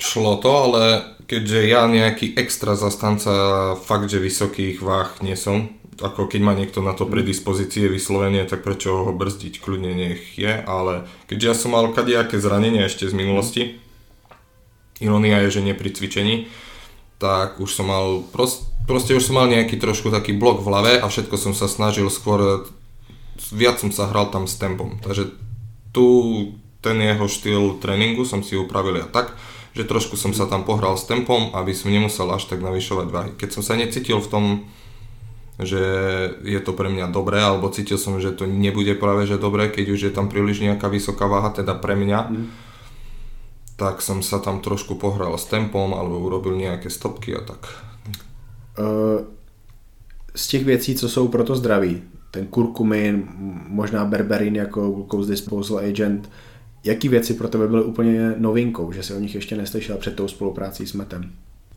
[0.00, 0.82] Šlo to, ale
[1.28, 6.78] keďže ja nejaký extra zastanca fakt, že vysokých váh nie som, ako keď má niekto
[6.84, 11.74] na to predispozície vyslovenie, tak prečo ho brzdiť, kľudne nech je, ale keďže ja som
[11.74, 13.62] mal kadejaké zranenia ešte z minulosti,
[15.02, 16.46] ironia je, že nie pri cvičení,
[17.18, 20.92] tak už som mal, prost, proste už som mal nejaký trošku taký blok v hlave
[21.02, 22.64] a všetko som sa snažil skôr,
[23.50, 25.34] viac som sa hral tam s tempom, takže
[25.90, 26.06] tu
[26.80, 29.36] ten jeho štýl tréningu som si upravil ja tak,
[29.76, 33.30] že trošku som sa tam pohral s tempom, aby som nemusel až tak navyšovať váhy.
[33.36, 34.44] Keď som sa necítil v tom
[35.62, 35.82] že
[36.42, 39.86] je to pre mňa dobré, alebo cítil som, že to nebude práve že dobré, keď
[39.90, 42.46] už je tam príliš nejaká vysoká váha, teda pre mňa, mm.
[43.76, 47.60] tak som sa tam trošku pohral s tempom, alebo urobil nejaké stopky a tak.
[48.78, 49.24] Uh,
[50.34, 53.28] z těch věcí, co jsou pro to zdraví, ten kurkumin,
[53.68, 56.30] možná berberin jako glucose disposal agent,
[56.84, 60.28] jaký věci pro tebe byly úplně novinkou, že si o nich ještě neslyšel před tou
[60.28, 61.32] spoluprácí s Metem?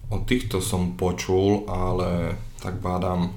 [0.09, 3.33] O týchto som počul, ale tak bádam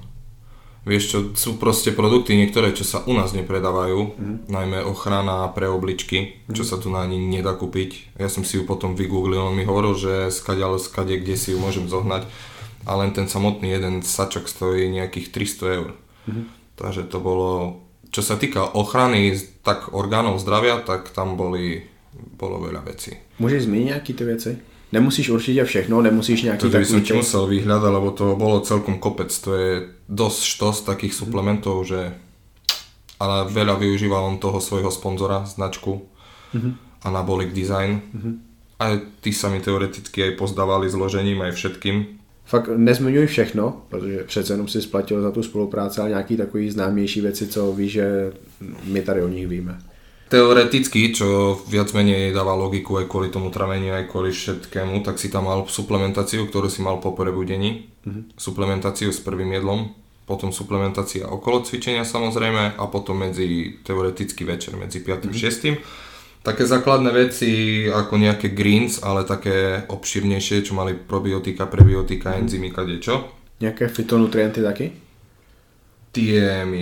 [0.87, 4.37] Vieš čo, sú proste produkty niektoré, čo sa u nás nepredávajú, mm.
[4.47, 6.69] najmä ochrana pre obličky, čo mm.
[6.71, 8.15] sa tu na ani nedá kúpiť.
[8.15, 11.59] Ja som si ju potom vygooglil, on mi hovoril, že skade, skade, kde si ju
[11.59, 12.23] môžem zohnať.
[12.87, 15.89] A len ten samotný jeden sačok stojí nejakých 300 eur.
[16.23, 16.47] Mm.
[16.79, 17.83] Takže to bolo,
[18.15, 19.35] čo sa týka ochrany
[19.67, 21.83] tak orgánov zdravia, tak tam boli,
[22.15, 23.19] bolo veľa vecí.
[23.43, 24.51] Môžeš zmeniť nejaké tie veci?
[24.87, 29.03] Nemusíš určite všechno, nemusíš nejaký To by som ti musel vyhľadať, lebo to bolo celkom
[29.03, 29.27] kopec.
[29.43, 29.71] To je
[30.07, 32.15] dosť štos takých suplementov, že
[33.19, 36.07] ale veľa využíval on toho svojho sponzora, značku
[36.55, 37.03] mm-hmm.
[37.03, 37.99] Anabolic Design.
[37.99, 38.33] Mm-hmm.
[38.79, 38.83] A
[39.19, 41.95] tí sa mi teoreticky aj pozdávali zložením, aj všetkým.
[42.45, 47.21] Fakt nezmiňuj všechno, protože přece jenom si splatil za tu spolupráci, ale nějaký takový známější
[47.21, 48.31] věci, co víš, že
[48.83, 49.79] my tady o nich víme
[50.27, 55.31] teoreticky, čo viac menej dáva logiku aj kvôli tomu traveniu, aj kvôli všetkému, tak si
[55.31, 58.35] tam mal suplementáciu, ktorú si mal po prebudení, mm-hmm.
[58.35, 59.95] suplementáciu s prvým jedlom,
[60.27, 65.07] potom suplementácia okolo cvičenia samozrejme a potom medzi teoreticky večer, medzi 5.
[65.07, 65.83] a mm-hmm.
[66.43, 66.43] 6.
[66.43, 67.51] Také základné veci
[67.87, 72.43] ako nejaké greens, ale také obširnejšie, čo mali probiotika, prebiotika, mm-hmm.
[72.43, 73.31] enzymy, kadečo.
[73.63, 74.91] Nejaké fitonutrienty taky?
[76.11, 76.81] Tie mi...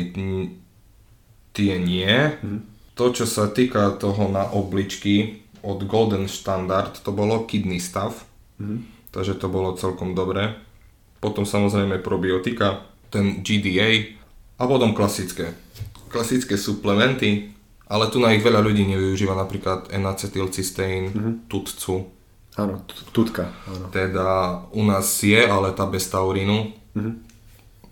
[1.55, 2.11] Tie nie.
[2.11, 8.15] Mm-hmm to, čo sa týka toho na obličky od Golden Standard, to bolo kidney stav,
[8.57, 9.11] mm.
[9.11, 10.55] takže to bolo celkom dobré.
[11.19, 14.15] Potom samozrejme probiotika, ten GDA
[14.55, 15.51] a potom klasické.
[16.07, 17.51] Klasické suplementy,
[17.91, 21.35] ale tu na ich veľa ľudí nevyužíva napríklad N-acetylcysteín, mm-hmm.
[21.51, 22.07] tutcu.
[22.55, 23.51] Áno, tutka.
[23.67, 23.91] Áno.
[23.91, 26.71] Teda u nás je, ale tá bez taurínu.
[26.95, 27.24] Mm-hmm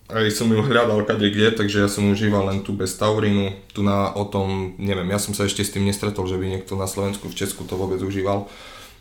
[0.09, 3.55] aj som ju hľadal kade kde, takže ja som užíval len tú bez taurinu.
[3.71, 6.75] Tu na o tom, neviem, ja som sa ešte s tým nestretol, že by niekto
[6.75, 8.51] na Slovensku, v Česku to vôbec užíval.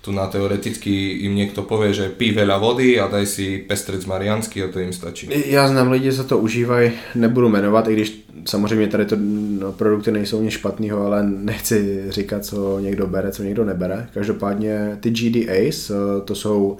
[0.02, 4.58] Tu na teoreticky im niekto povie, že pí veľa vody a daj si pestrec mariansky
[4.58, 5.30] a to im stačí.
[5.46, 9.16] Já znám lidi, co to užívají, nebudu jmenovat, i když samozřejmě tady to
[9.60, 14.08] no, produkty nejsou nic špatného, ale nechci říkat, co někdo bere, co někdo nebere.
[14.14, 16.76] Každopádně ty GDAs, eh, to jsou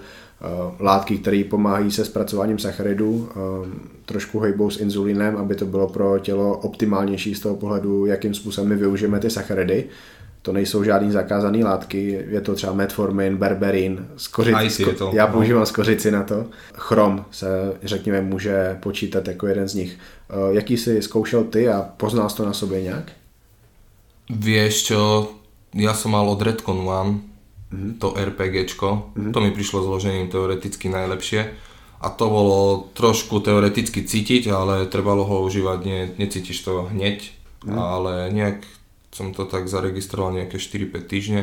[0.81, 3.37] látky, které pomáhají se zpracováním sacharidů, eh,
[4.05, 8.71] trošku hejbou s inzulinem, aby to bylo pro tělo optimálnější z toho pohledu, jakým způsobem
[8.71, 9.85] my využijeme ty sacharidy.
[10.43, 15.33] To nejsou žádný zakázané látky, je to třeba metformin, berberin, skořici, sko- já no.
[15.33, 16.47] používám skořici na to.
[16.75, 17.47] Chrom se,
[17.83, 19.99] řekněme, může počítat jako jeden z nich.
[20.31, 23.13] Eh, jaký jsi zkoušel ty a poznal to na sobě nějak?
[24.31, 25.01] Vieš čo,
[25.77, 27.32] ja som mal od Redcon One
[27.73, 27.93] mm-hmm.
[27.97, 29.17] to RPGčko.
[29.17, 29.33] Mm-hmm.
[29.33, 31.73] To mi prišlo zložením teoreticky najlepšie.
[32.03, 37.31] A to bolo trošku teoreticky cítiť, ale trebalo ho užívať, nie, necítiš to hneď,
[37.63, 37.79] mm.
[37.79, 38.67] ale nejak
[39.15, 41.43] som to tak zaregistroval nejaké 4-5 týždne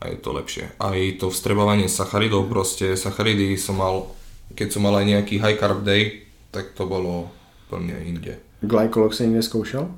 [0.00, 0.72] a je to lepšie.
[0.80, 4.08] Aj to vstrebávanie sacharidov, proste sacharidy som mal,
[4.56, 7.28] keď som mal aj nejaký high carb day, tak to bolo
[7.68, 8.40] plne inde.
[8.64, 9.92] Glycolog si niekde skúšal?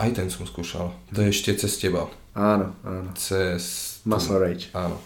[0.00, 0.96] Aj ten som skúšal.
[1.12, 2.08] To je ešte cez teba.
[2.32, 3.10] Áno, áno.
[3.18, 4.66] Cez Muscle Rage.
[4.74, 4.98] Áno.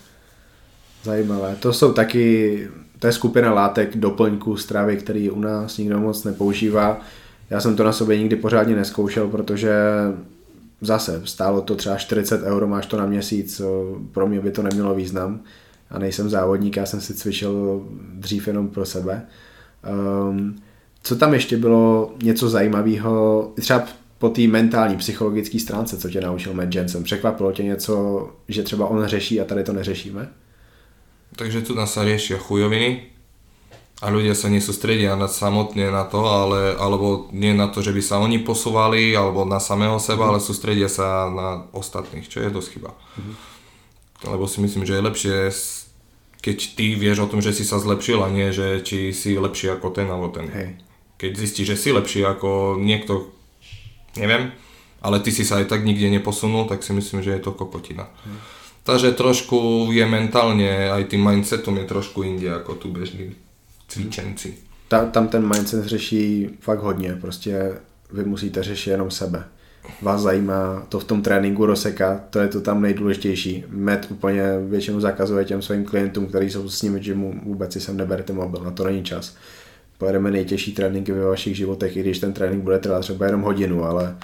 [1.03, 1.57] Zajímavé.
[1.61, 7.01] To jsou taky, to je skupina látek doplňků stravy, který u nás nikdo moc nepoužívá.
[7.51, 9.75] Já jsem to na sobě nikdy pořádně neskoušel, protože
[10.81, 13.61] zase stálo to třeba 40 euro, máš to na měsíc,
[14.13, 15.41] pro mě by to nemělo význam
[15.91, 19.23] a nejsem závodník, já jsem si cvičil dřív jenom pro sebe.
[20.31, 20.57] Um,
[21.03, 23.85] co tam ještě bylo něco zajímavého, třeba
[24.25, 27.05] po té mentální, psychologické stránce, co tě naučil Matt Jensen?
[27.05, 27.95] Překvapilo tě něco,
[28.49, 30.29] že třeba on řeší a tady to neřešíme?
[31.37, 33.11] Takže tu nás sa riešia chujoviny
[34.01, 38.01] a ľudia sa nesústredia na, samotne na to, ale, alebo nie na to, že by
[38.01, 40.31] sa oni posúvali alebo na samého seba, mm.
[40.31, 42.97] ale sústredia sa na ostatných, čo je dosť chyba.
[43.21, 43.35] Mm.
[44.31, 45.37] Lebo si myslím, že je lepšie,
[46.41, 49.75] keď ty vieš o tom, že si sa zlepšil a nie, že či si lepší
[49.75, 50.49] ako ten alebo ten.
[50.49, 50.81] Hej.
[51.21, 53.34] Keď zistíš, že si lepší ako niekto,
[54.17, 54.53] neviem,
[55.03, 58.09] ale ty si sa aj tak nikde neposunul, tak si myslím, že je to kokotina.
[58.85, 63.33] Takže trošku je mentálne, aj tým mindsetom je trošku inde ako tu bežní
[63.89, 64.55] cvičenci.
[64.89, 67.73] Ta, tam ten mindset řeší fakt hodně, prostě
[68.13, 69.45] vy musíte řešit jenom sebe.
[70.03, 73.65] Vás zajímá to v tom tréninku rozsekat, to je to tam nejdůležitější.
[73.69, 77.97] Med úplně většinou zakazuje těm svým klientům, kteří jsou s nimi mu vůbec si sem
[77.97, 79.37] neberte mobil, na to není čas.
[80.05, 83.85] Pojedeme nejtěžší tréninky ve vašich životech, i když ten trénink bude trvat třeba jenom hodinu,
[83.85, 84.17] ale,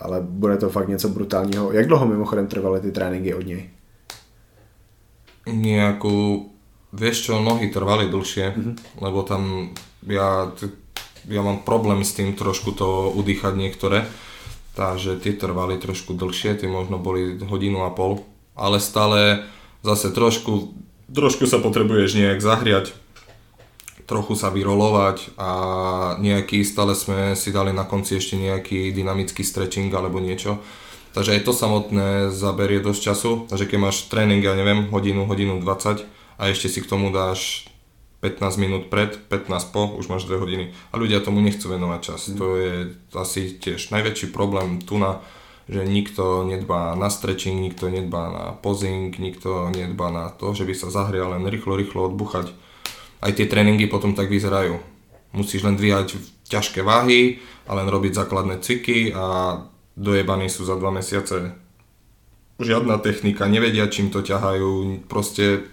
[0.00, 1.72] ale bude to fakt něco brutálního.
[1.72, 3.70] Jak dlouho mimochodem trvaly ty tréninky od něj?
[5.46, 6.50] nejakú,
[6.90, 8.74] vieš čo, nohy trvali dlhšie, mm-hmm.
[8.98, 9.72] lebo tam
[10.04, 10.50] ja,
[11.30, 14.10] ja mám problém s tým trošku to udýchať niektoré,
[14.74, 18.26] takže tie trvali trošku dlhšie, tie možno boli hodinu a pol,
[18.58, 19.46] ale stále
[19.86, 20.74] zase trošku,
[21.14, 22.90] trošku sa potrebuješ nejak zahriať,
[24.06, 25.50] trochu sa vyrolovať a
[26.22, 30.62] nejaký, stále sme si dali na konci ešte nejaký dynamický stretching alebo niečo,
[31.16, 33.30] Takže aj to samotné zaberie dosť času.
[33.48, 36.04] Takže keď máš tréning, ja neviem, hodinu, hodinu 20
[36.36, 37.72] a ešte si k tomu dáš
[38.20, 40.76] 15 minút pred, 15 po, už máš 2 hodiny.
[40.92, 42.20] A ľudia tomu nechcú venovať čas.
[42.28, 42.36] Mm.
[42.36, 42.72] To je
[43.16, 45.24] asi tiež najväčší problém tu na
[45.66, 50.74] že nikto nedbá na stretching, nikto nedbá na posing, nikto nedbá na to, že by
[50.78, 52.54] sa zahrial len rýchlo, rýchlo odbuchať.
[53.20, 54.78] Aj tie tréningy potom tak vyzerajú.
[55.32, 59.58] Musíš len dvíhať ťažké váhy a len robiť základné cviky a
[59.96, 61.56] dojebaní sú za dva mesiace.
[62.56, 65.68] Žiadna technika, nevedia čím to ťahajú, proste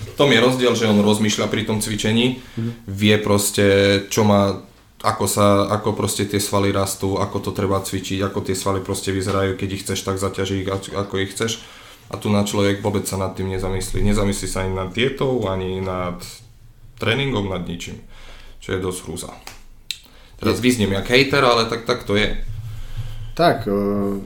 [0.00, 2.72] v tom je rozdiel, že on rozmýšľa pri tom cvičení, mm-hmm.
[2.88, 3.66] vie proste,
[4.12, 4.60] čo má,
[5.00, 9.12] ako sa, ako proste tie svaly rastú, ako to treba cvičiť, ako tie svaly proste
[9.12, 11.64] vyzerajú, keď ich chceš tak zaťažiť, ako ich chceš.
[12.10, 14.02] A tu na človek vôbec sa nad tým nezamyslí.
[14.02, 16.18] Nezamyslí sa ani nad dietou, ani nad
[16.98, 18.02] tréningom, nad ničím.
[18.58, 19.30] Čo je dosť hrúza.
[20.36, 22.44] Teraz vyznem jak hater, ale tak, tak to je.
[23.34, 23.68] Tak,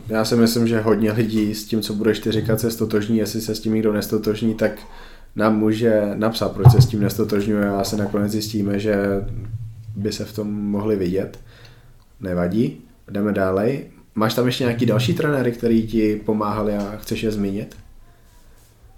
[0.08, 3.18] já si myslím, že hodně lidí s tím, co budeš ty říkat, se stotožní.
[3.18, 4.72] Jestli se s tím někdo nestotožní, tak
[5.36, 8.96] nám může napsat, proč se s tím nestotožňuje a se nakonec zjistíme, že
[9.96, 11.38] by se v tom mohli vidět.
[12.20, 13.93] Nevadí, jdeme dále.
[14.14, 17.76] Máš tam ještě nějaký další trenéry, který ti pomáhali a chceš je zmínit?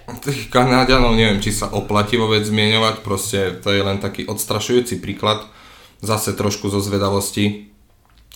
[0.07, 5.43] Tých Kanaďanov neviem, či sa oplatí vôbec zmieňovať, proste to je len taký odstrašujúci príklad,
[5.99, 7.75] zase trošku zo zvedavosti,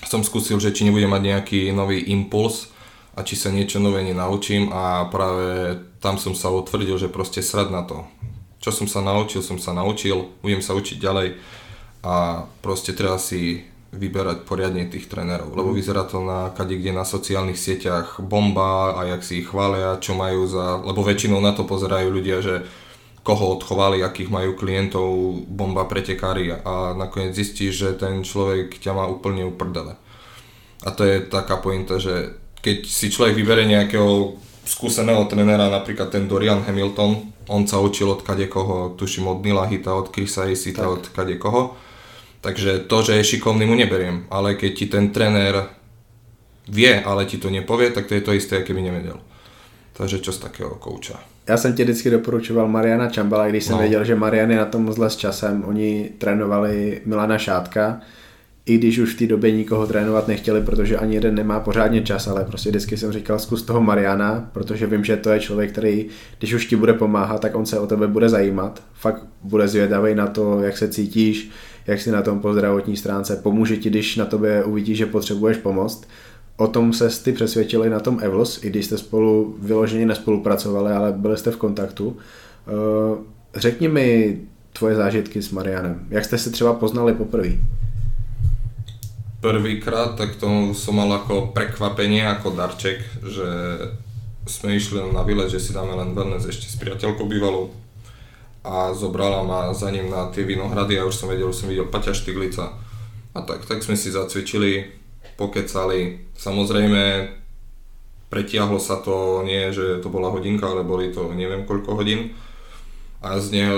[0.03, 2.75] som skúsil, že či nebudem mať nejaký nový impuls
[3.15, 7.71] a či sa niečo nové nenaučím a práve tam som sa utvrdil, že proste srad
[7.71, 8.03] na to.
[8.59, 11.39] Čo som sa naučil, som sa naučil, budem sa učiť ďalej
[12.03, 17.03] a proste treba si vyberať poriadne tých trénerov, lebo vyzerá to na kade kde na
[17.03, 21.67] sociálnych sieťach bomba a jak si ich chvália, čo majú za, lebo väčšinou na to
[21.67, 22.55] pozerajú ľudia, že
[23.27, 25.11] koho odchovali, akých majú klientov,
[25.51, 29.99] bomba pretekári a nakoniec zistíš, že ten človek ťa má úplne uprdele.
[30.87, 36.31] A to je taká pointa, že keď si človek vybere nejakého skúseného trenera, napríklad ten
[36.31, 40.87] Dorian Hamilton, on sa učil od kade koho, tuším od Nila Hita, od Chrisa Isita,
[40.89, 41.77] od kade koho.
[42.41, 45.69] Takže to, že je šikovný, mu neberiem, ale keď ti ten tréner
[46.69, 49.21] vie, ale ti to nepovie, tak to je to isté, keby nevedel.
[49.93, 51.21] Takže čo z takého kouča?
[51.49, 53.81] Já jsem ti vždycky doporučoval Mariana Čambala, když jsem no.
[53.81, 55.65] věděl, že Marian je na tom zle s časem.
[55.67, 58.01] Oni trénovali Milana Šátka,
[58.67, 62.29] i když už v té době nikoho trénovat nechtěli, protože ani jeden nemá pořádně čas,
[62.29, 66.07] ale prostě vždycky jsem říkal, zkus toho Mariana, protože vím, že to je člověk, který,
[66.39, 68.83] když už ti bude pomáhat, tak on se o tebe bude zajímat.
[68.93, 71.51] Fakt bude zvědavý na to, jak se cítíš,
[71.91, 75.57] jak si na tom po zdravotní stránce, pomůže ti, když na tobě uvidí, že potřebuješ
[75.57, 76.07] pomoct
[76.61, 81.13] o tom se ty přesvědčili na tom Evlos, i když jste spolu vyloženě nespolupracovali, ale
[81.13, 82.17] byli jste v kontaktu.
[82.69, 83.17] Eh,
[83.61, 84.39] řekni mi
[84.73, 86.07] tvoje zážitky s Marianem.
[86.11, 87.49] Jak jste se třeba poznali poprvé?
[89.41, 93.49] Prvýkrát, tak to som mal ako prekvapenie, ako darček, že
[94.45, 97.73] sme išli na výlet, že si dáme len wellness ešte s priateľkou bývalou
[98.61, 101.89] a zobrala ma za ním na tie vinohrady a už som vedel, už som videl
[101.89, 102.77] Paťa Štiglica.
[103.33, 104.91] A tak, tak sme si zacvičili,
[105.41, 106.29] pokecali.
[106.37, 107.33] Samozrejme,
[108.29, 112.37] pretiahlo sa to, nie že to bola hodinka, ale boli to neviem koľko hodín.
[113.25, 113.77] A z neho,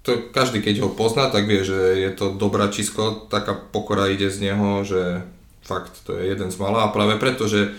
[0.00, 4.48] to, každý keď ho pozná, tak vie, že je to dobračisko, taká pokora ide z
[4.48, 5.28] neho, že
[5.60, 7.72] fakt to je jeden z malá a práve preto, že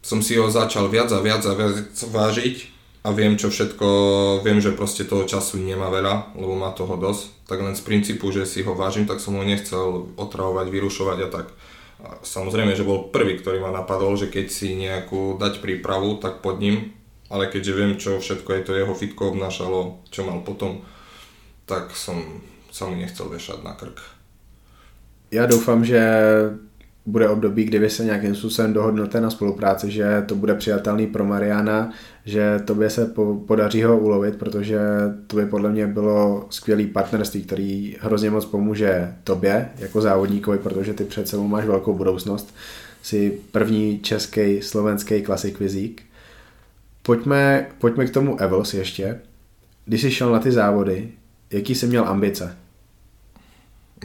[0.00, 2.75] som si ho začal viac a viac a viac vážiť
[3.06, 3.86] a viem čo všetko,
[4.42, 8.34] viem, že proste toho času nemá veľa, lebo má toho dosť, tak len z princípu,
[8.34, 11.46] že si ho vážim, tak som ho nechcel otravovať, vyrušovať a tak.
[12.02, 16.42] A samozrejme, že bol prvý, ktorý ma napadol, že keď si nejakú dať prípravu, tak
[16.42, 16.98] pod ním,
[17.30, 20.82] ale keďže viem, čo všetko je to jeho fitko obnášalo, čo mal potom,
[21.62, 22.42] tak som
[22.74, 24.02] sa mu nechcel vešať na krk.
[25.30, 26.00] Já doufám, že
[27.06, 31.24] bude období, kdy vy se nějakým způsobem dohodnete na spolupráci, že to bude přijatelný pro
[31.24, 31.92] Mariana,
[32.24, 34.78] že tobě se po, podaří ho ulovit, protože
[35.26, 40.94] to by podle mě bylo skvělý partnerství, který hrozně moc pomůže tobě jako závodníkovi, protože
[40.94, 42.54] ty před sebou máš velkou budoucnost.
[43.02, 46.02] Jsi první český, slovenský klasik vizík.
[47.02, 49.20] Pojďme, pojďme k tomu Evels ještě.
[49.84, 51.08] Když jsi šel na ty závody,
[51.50, 52.56] jaký jsi měl ambice?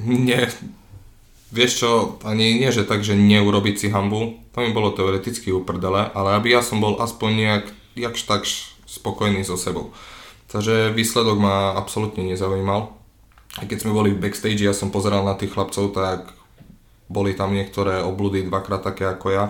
[0.03, 0.47] Nie,
[1.51, 1.91] vieš čo,
[2.23, 6.55] ani nie, že tak, že neurobiť si hambu, to mi bolo teoreticky uprdele, ale aby
[6.55, 7.65] ja som bol aspoň nejak,
[7.99, 8.47] jakž tak
[8.87, 9.91] spokojný so sebou.
[10.51, 12.91] Takže výsledok ma absolútne nezaujímal.
[13.59, 16.31] A keď sme boli v backstage, ja som pozeral na tých chlapcov, tak
[17.11, 19.45] boli tam niektoré obludy dvakrát také ako ja.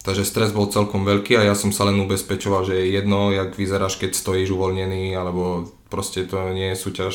[0.00, 3.52] Takže stres bol celkom veľký a ja som sa len ubezpečoval, že je jedno, jak
[3.58, 7.14] vyzeráš, keď stojíš uvoľnený, alebo proste to nie je súťaž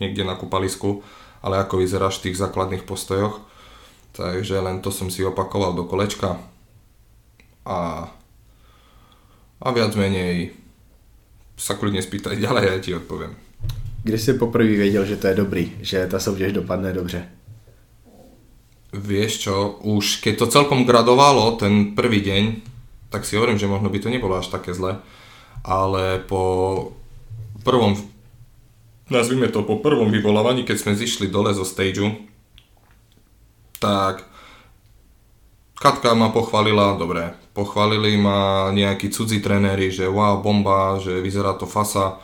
[0.00, 1.04] niekde na kúpalisku
[1.46, 3.38] ale ako vyzeráš v tých základných postojoch.
[4.18, 6.42] Takže len to som si opakoval do kolečka
[7.62, 8.10] a,
[9.62, 10.56] a viac menej
[11.54, 13.38] sa kľudne spýtaj ďalej a ja ti odpoviem.
[14.02, 17.28] Kdy si poprvé vedel, že to je dobrý, že ta soutěž dopadne dobře?
[18.92, 22.44] Vieš čo, už keď to celkom gradovalo ten prvý deň,
[23.10, 24.96] tak si hovorím, že možno by to nebolo až také zle,
[25.64, 26.92] ale po
[27.66, 28.15] prvom
[29.10, 32.14] nazvime to po prvom vyvolávaní, keď sme zišli dole zo stageu,
[33.78, 34.26] tak
[35.76, 41.68] Katka ma pochválila, dobre, pochválili ma nejakí cudzí trenéri, že wow, bomba, že vyzerá to
[41.68, 42.16] fasa,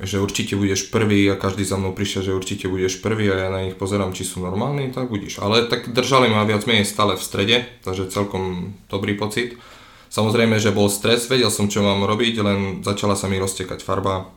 [0.00, 3.48] že určite budeš prvý a každý za mnou prišiel, že určite budeš prvý a ja
[3.52, 5.44] na nich pozerám, či sú normálni, tak budeš.
[5.44, 9.60] Ale tak držali ma viac menej stále v strede, takže celkom dobrý pocit.
[10.08, 14.32] Samozrejme, že bol stres, vedel som, čo mám robiť, len začala sa mi roztekať farba,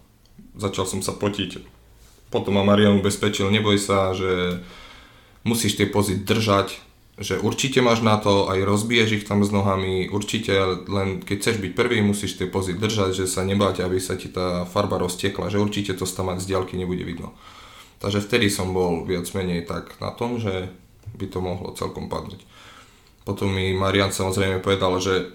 [0.57, 1.63] začal som sa potiť.
[2.27, 4.59] Potom ma Marian ubezpečil, neboj sa, že
[5.47, 6.83] musíš tie pozy držať,
[7.17, 10.53] že určite máš na to, aj rozbiješ ich tam s nohami, určite,
[10.85, 14.29] len keď chceš byť prvý, musíš tie pozy držať, že sa nebáť, aby sa ti
[14.29, 17.33] tá farba roztekla, že určite to stamať z diaľky nebude vidno.
[17.97, 20.69] Takže vtedy som bol viac menej tak na tom, že
[21.17, 22.45] by to mohlo celkom padnúť.
[23.25, 25.33] Potom mi Marian samozrejme povedal, že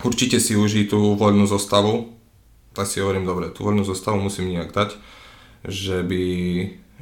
[0.00, 2.17] určite si užij tú voľnú zostavu,
[2.78, 4.90] tak si hovorím, dobre, tú voľnú zostavu musím nejak dať,
[5.66, 6.24] že by,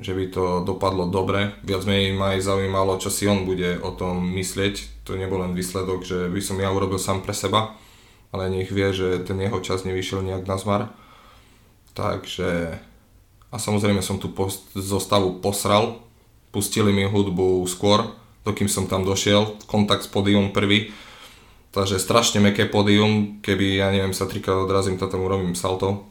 [0.01, 1.53] že by to dopadlo dobre.
[1.61, 5.05] Viac menej ma aj zaujímalo, čo si on bude o tom myslieť.
[5.05, 7.77] To nebol len výsledok, že by som ja urobil sám pre seba,
[8.33, 10.83] ale nech vie, že ten jeho čas nevyšiel nejak na zmar.
[11.93, 12.81] Takže...
[13.53, 16.03] A samozrejme som tú post, zostavu posral,
[16.57, 18.17] pustili mi hudbu skôr,
[18.49, 20.91] dokým som tam došiel, kontakt s podium prvý,
[21.77, 26.09] Takže strašne meké pódium, keby, ja neviem, sa trikrát odrazím, tam urobím salto.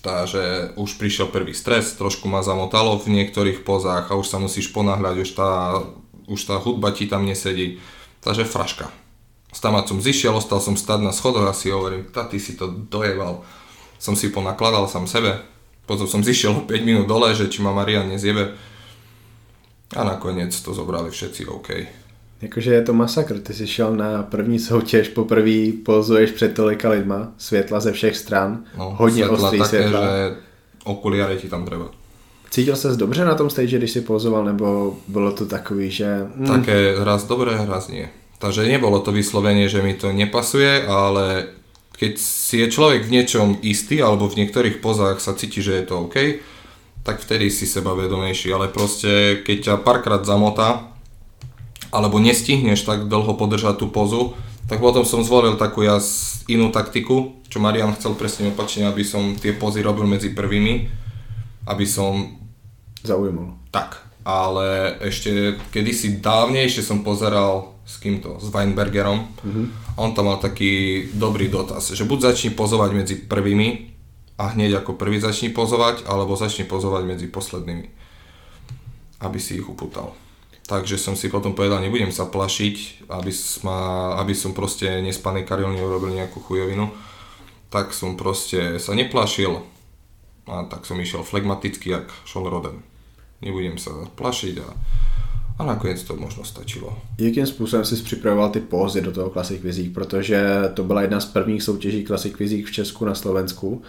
[0.00, 4.72] Takže už prišiel prvý stres, trošku ma zamotalo v niektorých pozách a už sa musíš
[4.72, 5.76] ponáhľať, už tá,
[6.24, 7.84] už tá hudba ti tam nesedí.
[8.24, 8.88] Takže fraška.
[9.52, 13.44] Stamať som zišiel, ostal som stať na schodoch a si hovorím, ty si to dojeval.
[14.00, 15.36] Som si ponakladal sám sebe.
[15.84, 18.56] Potom som zišiel 5 minút dole, že či ma Marian nezjebe.
[19.92, 22.01] A nakoniec to zobrali všetci OK.
[22.42, 27.28] Jakože je to masakr, ty jsi šel na první soutěž, poprvé pozuješ před tolika lidma,
[27.38, 30.00] světla ze všech stran, no, hodně světla ostrý také, světla.
[30.00, 30.36] že
[30.84, 31.90] okuliare ti tam treba.
[32.50, 36.26] Cítil ses dobře na tom stage, když si pozoval, nebo bylo to takový, že...
[36.36, 36.46] Hm.
[36.46, 38.08] Také raz dobré, raz nie.
[38.38, 41.46] Takže nebolo to vyslovenie, že mi to nepasuje, ale
[41.94, 45.84] keď si je človek v niečom istý, alebo v niektorých pozách sa cíti, že je
[45.86, 46.42] to OK,
[47.06, 50.91] tak vtedy si seba vedomejší, ale proste keď ťa párkrát zamotá,
[51.92, 54.32] alebo nestihneš tak dlho podržať tú pozu,
[54.66, 56.00] tak potom som zvolil takú ja
[56.48, 60.88] inú taktiku, čo Marian chcel presne opačne, aby som tie pozy robil medzi prvými,
[61.68, 62.40] aby som...
[63.04, 63.60] Zaujímal.
[63.68, 69.66] Tak, ale ešte kedysi dávnejšie som pozeral s kýmto, s Weinbergerom mm-hmm.
[69.98, 73.92] on tam mal taký dobrý dotaz, že buď začni pozovať medzi prvými
[74.38, 77.86] a hneď ako prvý začni pozovať, alebo začni pozovať medzi poslednými,
[79.20, 80.14] aby si ich uputal.
[80.72, 83.28] Takže som si potom povedal, nebudem sa plašiť, aby,
[83.60, 86.88] ma, aby som proste nespanikáril, neurobil nejakú chujovinu.
[87.68, 89.60] Tak som proste sa neplašil
[90.48, 92.80] a tak som išiel flegmaticky, jak Sean Roden.
[93.44, 94.68] Nebudem sa plašiť a,
[95.58, 96.96] a nakonec to možno stačilo.
[97.20, 101.26] Jakým způsobem jsi připravoval ty pózy do toho Classic Physique, protože to byla jedna z
[101.26, 103.82] prvních soutěží Classic Physique v Česku na Slovensku.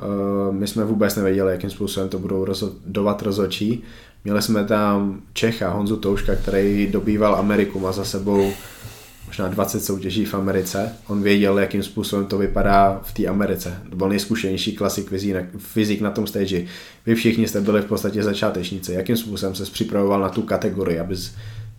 [0.00, 3.82] Eh, my jsme vůbec nevěděli, jakým způsobem to budou rozhodovat rozhodčí.
[4.24, 8.52] Měli jsme tam Čecha, Honzu Touška, který dobýval Ameriku, má za sebou
[9.26, 10.92] možná 20 soutěží v Americe.
[11.06, 13.82] On věděl, jakým způsobem to vypadá v té Americe.
[13.90, 15.12] To byl nejzkušenější klasik
[15.58, 16.64] fyzik na tom stage.
[17.06, 18.92] Vy všichni jste byli v podstatě začátečníci.
[18.92, 21.34] Jakým způsobem se připravoval na tu kategorii, abys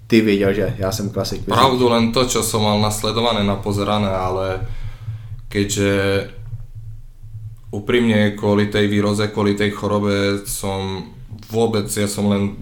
[0.07, 1.53] ty věděl, že já jsem klasik fyzik?
[1.53, 4.67] Pravdu len to, čo som mal nasledované, napozerané, ale
[5.47, 6.27] keďže
[7.71, 11.07] úprimne kvôli tej výroze, kvôli tej chorobe som
[11.49, 12.59] vôbec, ja som len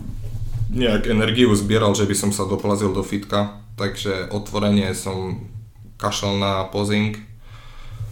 [0.69, 5.47] nejak energiu zbieral, že by som sa doplazil do fitka takže otvorenie som
[5.95, 7.15] kašal na pozing.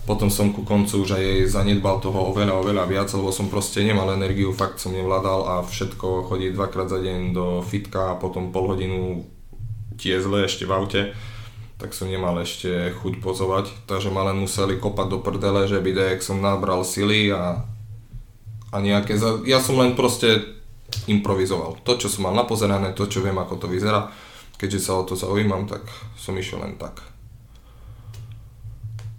[0.07, 4.07] Potom som ku koncu už aj zanedbal toho oveľa, oveľa viac, lebo som proste nemal
[4.15, 8.71] energiu, fakt som nevládal a všetko chodí dvakrát za deň do fitka a potom pol
[8.71, 9.27] hodinu
[9.99, 11.03] tiezle ešte v aute
[11.77, 16.25] tak som nemal ešte chuť pozovať, takže ma len museli kopať do prdele, že jak
[16.25, 17.69] som nabral sily a,
[18.78, 19.17] a nejaké,
[19.49, 20.53] ja som len proste
[21.09, 21.82] improvizoval.
[21.82, 24.13] To, čo som mal napozerané, to, čo viem, ako to vyzerá,
[24.61, 25.82] keďže sa o to zaujímam, tak
[26.13, 27.01] som išiel len tak.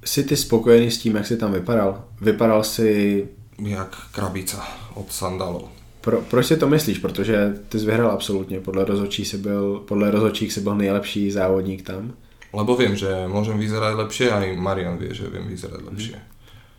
[0.04, 2.04] Jsi ty spokojený s tím, jak jsi tam vypadal?
[2.20, 3.26] Vypadal si...
[3.58, 4.62] Jak krabica
[4.94, 5.68] od sandálov.
[6.00, 6.98] Pro, proč si to myslíš?
[6.98, 8.60] Protože ty jsi vyhral absolutně.
[8.60, 12.14] Podle rozhodčí si byl, podle rozhodčích si byl nejlepší závodník tam.
[12.48, 16.16] Lebo viem, že môžem vyzerať lepšie, aj Marian vie, že viem vyzerať lepšie.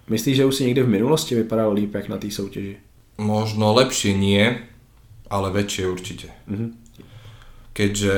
[0.10, 2.78] Myslíš, že už si někdy v minulosti vypadal líp, jak na té soutěži?
[3.18, 4.58] Možno lepšie nie,
[5.30, 6.32] ale väčšie určite.
[6.48, 6.90] Mm-hmm
[7.80, 8.18] keďže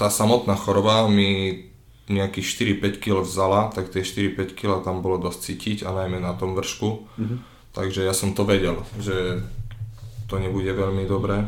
[0.00, 1.60] tá samotná choroba mi
[2.08, 6.32] nejakých 4-5 kg vzala, tak tie 4-5 kg tam bolo dosť cítiť a najmä na
[6.32, 6.88] tom vršku.
[7.04, 7.38] Mm-hmm.
[7.76, 9.44] Takže ja som to vedel, že
[10.32, 11.44] to nebude veľmi dobré.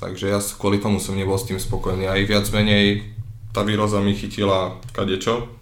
[0.00, 2.08] Takže ja kvôli tomu som nebol s tým spokojný.
[2.08, 3.12] Aj viac menej
[3.52, 5.52] tá výroza mi chytila kadečo.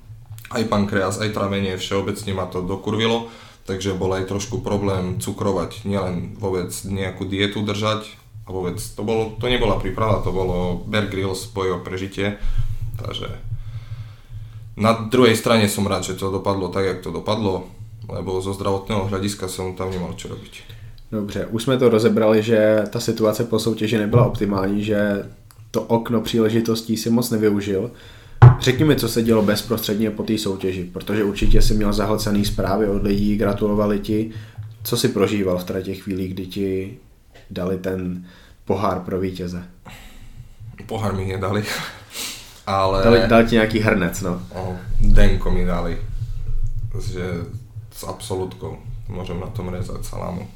[0.49, 3.29] Aj pankreas, aj travenie, všeobecne ma to dokurvilo.
[3.69, 8.17] Takže bol aj trošku problém cukrovať, nielen vôbec nejakú dietu držať,
[8.49, 12.41] a vôbec to, bolo, to nebola príprava, to bolo Bear Grylls boj o prežitie,
[12.97, 13.29] takže
[14.81, 17.69] na druhej strane som rád, že to dopadlo tak, jak to dopadlo,
[18.09, 20.81] lebo zo zdravotného hľadiska som tam nemal čo robiť.
[21.13, 25.25] Dobře, už jsme to rozebrali, že ta situace po soutěži nebyla optimální, že
[25.71, 27.91] to okno příležitostí si moc nevyužil.
[28.61, 32.89] Řekni mi, co se dělo bezprostředně po té soutěži, protože určitě si měl zahlcený zprávy
[32.89, 34.31] od lidí, gratulovali ti.
[34.83, 36.99] Co si prožíval v těch chvílích, kdy ti
[37.51, 38.25] dali ten
[38.65, 39.65] pohár pro vítěze.
[40.87, 41.65] Pohár mi nedali,
[42.67, 43.05] ale...
[43.05, 44.43] Dali, dali ti nějaký hrnec, no.
[44.55, 45.99] Oh, denko mi dali,
[47.01, 47.25] že
[47.93, 48.79] s absolútkou
[49.09, 50.47] môžem na tom rezať salámu.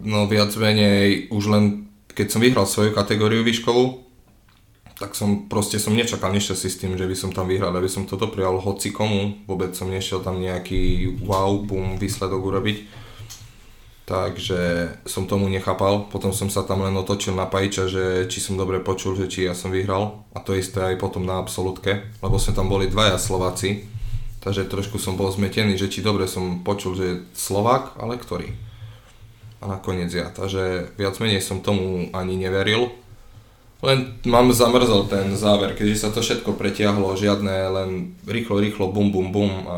[0.00, 1.64] No viac menej už len
[2.16, 4.05] keď som vyhral svoju kategóriu výškovú,
[4.96, 8.08] tak som proste som nečakal nešťastie s tým, že by som tam vyhral, aby som
[8.08, 13.06] toto prijal hoci komu, vôbec som nešiel tam nejaký wow, boom výsledok urobiť
[14.06, 16.06] takže som tomu nechápal.
[16.08, 19.44] Potom som sa tam len otočil na Pajča, že či som dobre počul, že či
[19.44, 20.22] ja som vyhral.
[20.32, 23.84] A to isté aj potom na absolútke, lebo sme tam boli dvaja Slováci.
[24.46, 28.54] Takže trošku som bol zmetený, že či dobre som počul, že je Slovák, ale ktorý.
[29.58, 30.30] A nakoniec ja.
[30.30, 32.94] Takže viac menej som tomu ani neveril.
[33.84, 37.90] Len mám zamrzol ten záver, keďže sa to všetko pretiahlo, žiadne len
[38.24, 39.76] rýchlo, rýchlo, bum, bum, bum a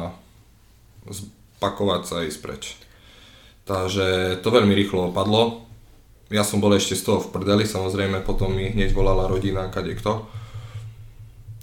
[1.11, 2.78] spakovať sa a ísť preč.
[3.66, 5.66] Takže to veľmi rýchlo opadlo.
[6.30, 9.96] Ja som bol ešte z toho v prdeli, samozrejme potom mi hneď volala rodina, kade
[9.96, 10.28] kto.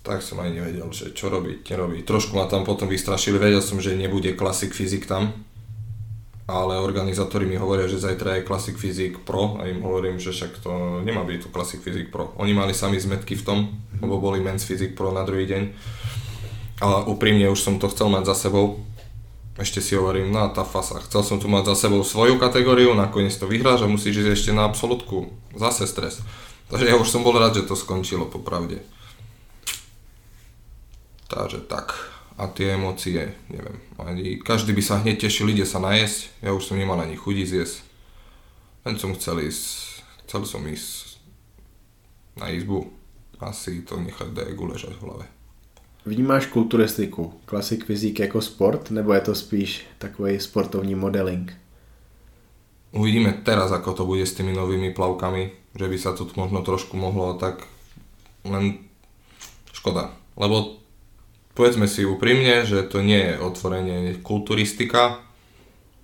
[0.01, 2.03] Tak som aj nevedel, že čo robiť, nerobiť.
[2.03, 5.45] Trošku ma tam potom vystrašili, vedel som, že nebude Classic Physics tam.
[6.46, 10.62] Ale organizátori mi hovoria, že zajtra je Classic Physics Pro a im hovorím, že však
[10.62, 12.38] to nemá byť tu Classic Physics Pro.
[12.38, 13.60] Oni mali sami zmetky v tom,
[13.98, 15.64] lebo boli Men's Physics Pro na druhý deň.
[16.86, 18.78] Ale úprimne už som to chcel mať za sebou,
[19.56, 23.32] ešte si hovorím, na tá fasa, chcel som tu mať za sebou svoju kategóriu, nakoniec
[23.32, 26.20] to vyhráš a musíš ísť ešte na absolútku, zase stres.
[26.68, 28.84] Takže ja už som bol rád, že to skončilo popravde.
[31.32, 32.14] Takže tak.
[32.36, 36.67] A tie emócie, neviem, ani každý by sa hneď tešil, ide sa najesť, ja už
[36.67, 37.79] som nemal ani chudí zjesť.
[38.83, 39.63] Len som chcel ísť,
[40.27, 41.15] chcel som ísť
[42.36, 42.91] na izbu,
[43.39, 45.25] asi to nechať dajegu ležať v hlave.
[46.05, 51.49] Vnímáš kulturistiku, klasik fyzik jako sport, nebo je to spíš takový sportovní modeling?
[52.91, 56.95] Uvidíme teraz, ako to bude s tými novými plavkami, že by sa to možno trošku
[56.95, 57.67] mohlo tak
[58.47, 58.86] len
[59.73, 60.15] škoda.
[60.39, 60.84] Lebo
[61.56, 65.24] povedzme si úprimne, že to nie je otvorenie kulturistika,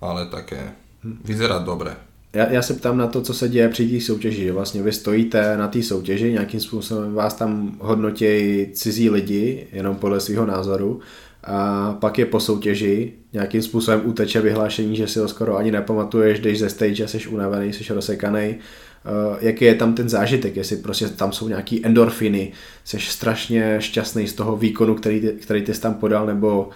[0.00, 0.72] ale také
[1.04, 2.12] vyzerá dobre.
[2.34, 4.50] já, já se ptám na to, co se děje při té soutěži.
[4.50, 10.20] Vlastně vy stojíte na té soutěži, nějakým způsobem vás tam hodnotí cizí lidi, jenom podle
[10.20, 11.00] svého názoru.
[11.44, 16.40] A pak je po soutěži, nějakým způsobem uteče vyhlášení, že si ho skoro ani nepamatuješ,
[16.40, 18.58] když ze stage jsi unavený, jsi rozsekaný.
[19.02, 22.52] Uh, jaký je tam ten zážitek, jestli prostě tam jsou nějaký endorfiny,
[22.84, 26.70] jsi strašně šťastný z toho výkonu, který, který ty jsi tam podal, nebo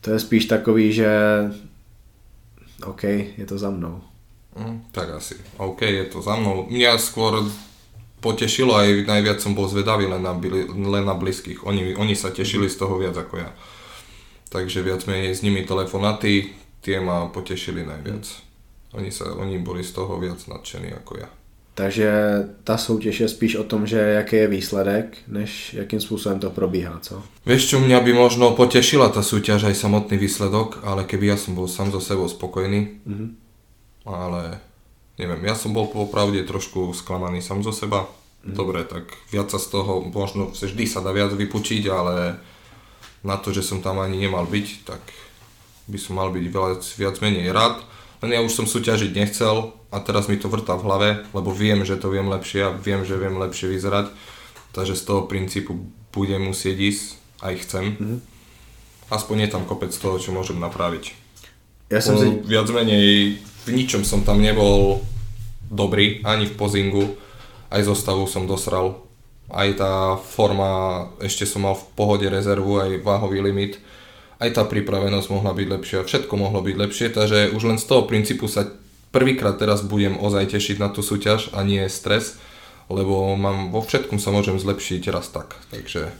[0.00, 1.10] to je spíš takový, že
[2.86, 4.00] OK, je to za mnou.
[4.56, 5.36] Mm, tak asi.
[5.56, 6.66] OK, je to za mnou.
[6.70, 7.44] Mňa skôr
[8.20, 10.34] potešilo aj najviac som bol zvedavý len na,
[10.90, 11.64] len na blízkych.
[11.64, 13.50] Oni, oni sa tešili z toho viac ako ja.
[14.50, 16.52] Takže viac menej s nimi telefonaty,
[16.82, 18.26] tie ma potešili najviac.
[18.98, 21.30] Oni, sa, oni boli z toho viac nadšení ako ja.
[21.74, 22.10] Takže
[22.64, 26.98] ta soutěž je spíš o tom, že jaký je výsledek, než jakým způsobem to probíhá,
[27.00, 27.22] co?
[27.46, 31.54] Vieš čo, mňa by možno potešila tá súťaž aj samotný výsledok, ale keby ja som
[31.54, 33.28] bol sám so sebou spokojný, mm-hmm.
[34.04, 34.60] ale
[35.16, 38.04] neviem, ja som bol popravde trošku sklamaný sám zo seba.
[38.04, 38.54] Mm-hmm.
[38.54, 42.36] Dobre, tak viac sa z toho, možno vždy sa dá viac vypučiť, ale
[43.24, 45.00] na to, že som tam ani nemal byť, tak
[45.88, 47.80] by som mal byť viac, viac menej rád.
[48.20, 51.82] Len ja už som súťažiť nechcel a teraz mi to vrtá v hlave, lebo viem,
[51.82, 54.14] že to viem lepšie a viem, že viem lepšie vyzerať.
[54.70, 55.74] Takže z toho princípu
[56.14, 57.04] budem musieť ísť,
[57.42, 57.84] aj chcem.
[57.98, 58.18] Mm-hmm.
[59.10, 61.10] Aspoň je tam kopec toho, čo môžem napraviť.
[61.90, 62.30] Ja som si...
[62.46, 65.02] Viac menej v ničom som tam nebol
[65.66, 67.18] dobrý, ani v pozingu,
[67.74, 69.02] aj zostavu som dosral.
[69.50, 73.82] Aj tá forma, ešte som mal v pohode rezervu, aj váhový limit
[74.40, 78.08] aj tá pripravenosť mohla byť lepšia, všetko mohlo byť lepšie, takže už len z toho
[78.08, 78.64] princípu sa
[79.10, 82.38] prvýkrát teraz budem ozaj tešiť na tú súťaž a nie stres,
[82.90, 86.10] lebo mám, vo všetkom sa môžem zlepšiť raz tak, takže...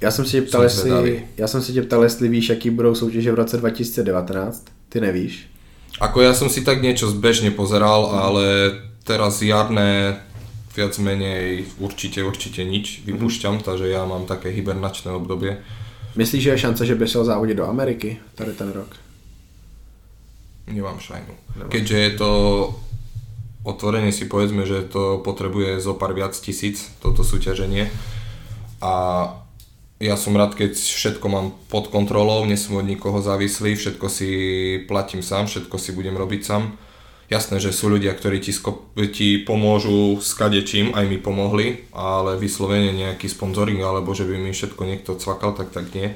[0.00, 3.32] Já jsem, si ptal, jestli, já jsem si tě ptal, jestli víš, jaký budou soutěže
[3.32, 4.64] v roce 2019.
[4.88, 5.48] Ty nevíš?
[5.96, 8.44] Ako ja som si tak niečo zbežne pozeral, ale
[9.00, 10.20] teraz jarné
[10.76, 15.56] viac menej určite, určite nič vypúšťam, takže ja mám také hibernačné obdobie.
[16.16, 19.05] Myslíš, že je šance, že by šel závodit do Ameriky tady ten rok?
[20.66, 21.34] Nemám šajnu.
[21.56, 21.70] Nemám.
[21.70, 22.30] Keďže je to
[23.66, 27.90] otvorene si povedzme, že to potrebuje zo pár viac tisíc, toto súťaženie.
[28.78, 28.92] A
[29.98, 34.28] ja som rád, keď všetko mám pod kontrolou, nie som od nikoho závislý, všetko si
[34.86, 36.76] platím sám, všetko si budem robiť sám.
[37.26, 42.38] Jasné, že sú ľudia, ktorí ti, skop- ti pomôžu s kadečím, aj mi pomohli, ale
[42.38, 46.14] vyslovene nejaký sponzoring, alebo že by mi všetko niekto cvakal, tak tak nie.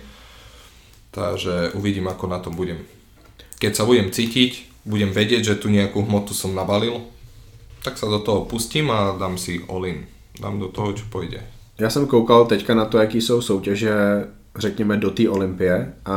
[1.10, 2.86] Takže uvidím, ako na tom budem.
[3.60, 7.04] Keď sa budem cítiť, budem vedieť, že tu nejakú hmotu som nabalil,
[7.84, 10.08] tak sa do toho pustím a dám si all-in.
[10.40, 11.44] Dám do toho, čo pôjde.
[11.78, 13.92] Já jsem koukal teďka na to, jaký jsou soutěže,
[14.56, 16.16] řekněme, do té Olympie a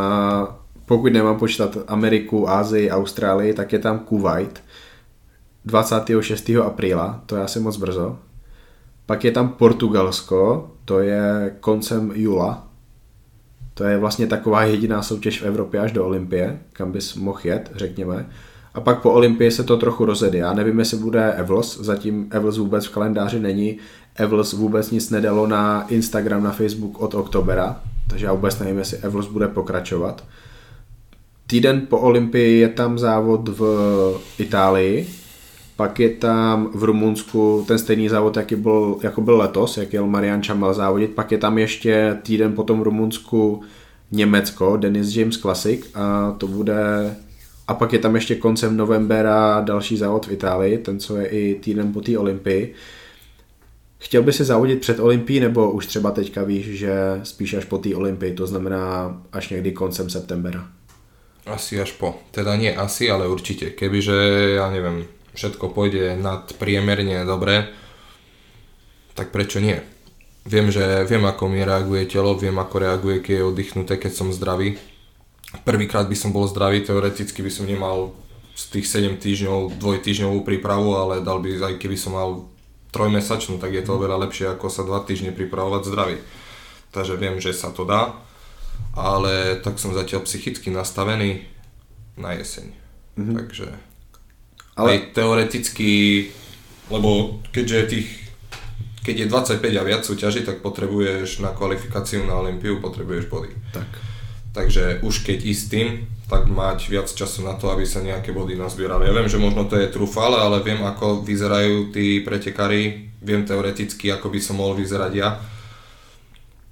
[0.85, 4.63] pokud nemám počítat Ameriku, Ázii, Austrálii, tak je tam Kuwait,
[5.65, 6.49] 26.
[6.49, 8.19] apríla, to je asi moc brzo.
[9.05, 12.67] Pak je tam Portugalsko, to je koncem jula.
[13.73, 17.71] To je vlastně taková jediná soutěž v Evropě až do Olympie, kam bys mohl jet,
[17.75, 18.25] řekněme.
[18.73, 20.37] A pak po Olympii se to trochu rozjede.
[20.37, 23.77] Já nevím, jestli bude Evlos, zatím Evlos vůbec v kalendáři není.
[24.15, 28.97] Evlos vůbec nic nedalo na Instagram, na Facebook od oktobera, takže já vůbec nevím, jestli
[28.97, 30.23] Evlos bude pokračovat.
[31.47, 33.61] Týden po Olympii je tam závod v
[34.37, 35.09] Itálii,
[35.75, 40.07] pak je tam v Rumunsku ten stejný závod, jaký byl, jako byl letos, jak jel
[40.07, 41.11] Marian Čamal závodit.
[41.11, 43.63] Pak je tam ještě týden potom v Rumunsku
[44.11, 47.15] Německo, Dennis James Classic a to bude
[47.67, 51.55] a pak je tam ještě koncem novembra další závod v Itálii, ten co je i
[51.55, 52.73] týden po té Olympii.
[53.97, 57.77] Chtěl by si závodit před Olympií nebo už třeba teďka víš, že spíš až po
[57.77, 60.67] té Olympii, to znamená až někdy koncem septembra?
[61.45, 62.15] Asi až po.
[62.31, 63.75] Teda nie asi, ale určite.
[63.75, 64.15] Kebyže,
[64.55, 65.03] ja neviem,
[65.33, 67.73] všetko pôjde nad priemerne dobre,
[69.13, 69.81] tak prečo nie?
[70.43, 74.35] Viem, že viem, ako mi reaguje telo, viem, ako reaguje, keď je oddychnuté, keď som
[74.35, 74.75] zdravý.
[75.63, 78.17] Prvýkrát by som bol zdravý, teoreticky by som nemal
[78.53, 82.29] z tých 7 týždňov, dvojtýždňovú prípravu, ale dal by, aj keby som mal
[82.93, 86.17] trojmesačnú, tak je to oveľa lepšie, ako sa dva týždne pripravovať zdravý.
[86.93, 88.13] Takže viem, že sa to dá,
[88.93, 91.49] ale tak som zatiaľ psychicky nastavený
[92.13, 92.69] na jeseň.
[93.17, 93.35] Mm-hmm.
[93.37, 93.92] Takže
[94.75, 94.89] ale...
[94.91, 95.91] Aj teoreticky,
[96.89, 98.09] lebo keďže tých,
[99.05, 103.51] keď je 25 a viac súťaží, tak potrebuješ na kvalifikáciu na Olympiu, potrebuješ body.
[103.73, 103.89] Tak.
[104.53, 105.87] Takže už keď ísť tým,
[106.29, 109.09] tak mať viac času na to, aby sa nejaké body nazbierali.
[109.09, 114.09] Ja viem, že možno to je trúfale, ale viem, ako vyzerajú tí pretekári, viem teoreticky,
[114.13, 115.41] ako by som mohol vyzerať ja.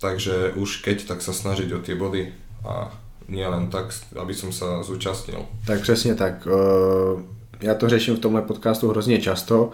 [0.01, 2.33] Takže už keď, tak sa snažiť o tie body
[2.65, 2.89] a
[3.29, 5.45] nie len tak, aby som sa zúčastnil.
[5.65, 6.45] Tak přesně tak.
[6.45, 9.71] Uh já to řeším v tomhle podcastu hrozně často,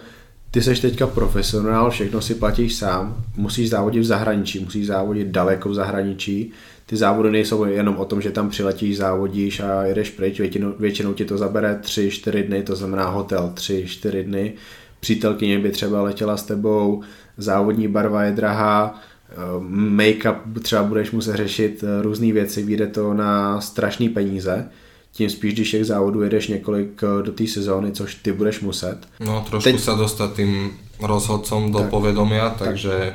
[0.51, 5.69] ty seš teďka profesionál, všechno si platíš sám, musíš závodit v zahraničí, musíš závodit daleko
[5.69, 6.51] v zahraničí,
[6.85, 11.13] ty závody nejsou jenom o tom, že tam přiletíš, závodíš a jedeš pryč, většinou, většinou
[11.13, 14.53] ti to zabere 3-4 dny, to znamená hotel 3-4 dny,
[14.99, 17.03] přítelkyně by třeba letěla s tebou,
[17.37, 19.35] závodní barva je drahá, eh,
[19.69, 24.69] make-up třeba budeš muset řešit eh, různé věci, vyjde to na strašné peníze,
[25.17, 28.97] tím spíš, když těch závodů jedeš několik eh, do té sezóny, což ty budeš muset.
[29.19, 29.79] No, trošku Teď...
[29.79, 32.89] se dostat tým rozhodcom do tak, povedomia, takže...
[32.89, 33.13] Tak.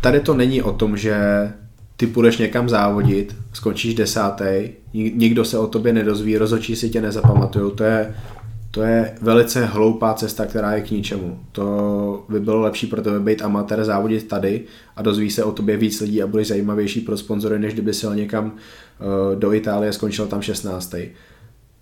[0.00, 1.16] Tady to není o tom, že
[1.96, 7.70] ty půjdeš někam závodit, skončíš desátý, nikdo se o tobě nedozví, rozhodčí si tě nezapamatujou,
[7.70, 8.14] to je,
[8.70, 11.40] to je velice hloupá cesta, která je k ničemu.
[11.52, 14.60] To by bylo lepší pro tebe být amatér, závodit tady
[14.96, 18.06] a dozví se o tobě víc lidí a budeš zajímavější pro sponzory, než kdyby si
[18.14, 18.52] někam uh,
[19.34, 20.94] do Itálie skončil tam 16.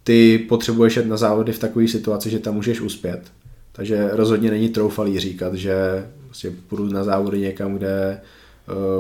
[0.04, 3.32] Ty potřebuješ jet na závody v takové situaci, že tam můžeš uspět.
[3.72, 8.20] Takže rozhodně není troufalý říkat, že prostě půjdu na závody někam, kde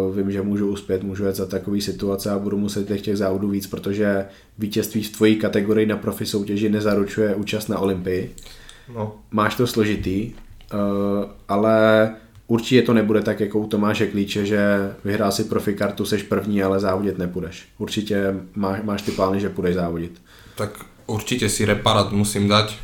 [0.08, 3.16] Uh, vím, že můžu uspět, můžu jet za takový situace a budu muset těch, těch
[3.16, 4.26] závodů víc, protože
[4.58, 8.34] vítězství v tvojí kategorii na profi soutěži nezaručuje účast na Olympii.
[8.94, 9.16] No.
[9.30, 10.78] Máš to složitý, uh,
[11.48, 12.10] ale
[12.52, 14.60] určitě to nebude tak jako u Tomáše Klíče, že
[15.04, 17.64] vyhrál si profi kartu, seš první, ale závodit nepůjdeš.
[17.78, 20.22] Určitě máš, máš ty plány, že půjdeš závodit.
[20.54, 20.70] Tak
[21.06, 22.76] určitě si reparát musím dať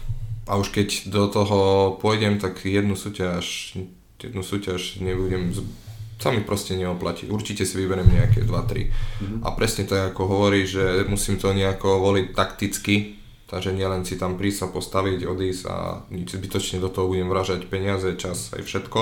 [0.47, 1.59] a už keď do toho
[2.01, 3.77] pôjdem, tak jednu súťaž,
[4.17, 5.53] jednu súťaž nebudem
[6.19, 7.29] sa mi proste neoplatí.
[7.29, 8.49] Určite si vyberiem nejaké 2-3.
[8.49, 9.41] Mm-hmm.
[9.45, 14.17] A presne to je ako hovorí, že musím to nejako voliť takticky, takže nielen si
[14.17, 15.77] tam prísť sa postaviť, odísť a
[16.09, 19.01] nič zbytočne do toho budem vražať peniaze, čas aj všetko.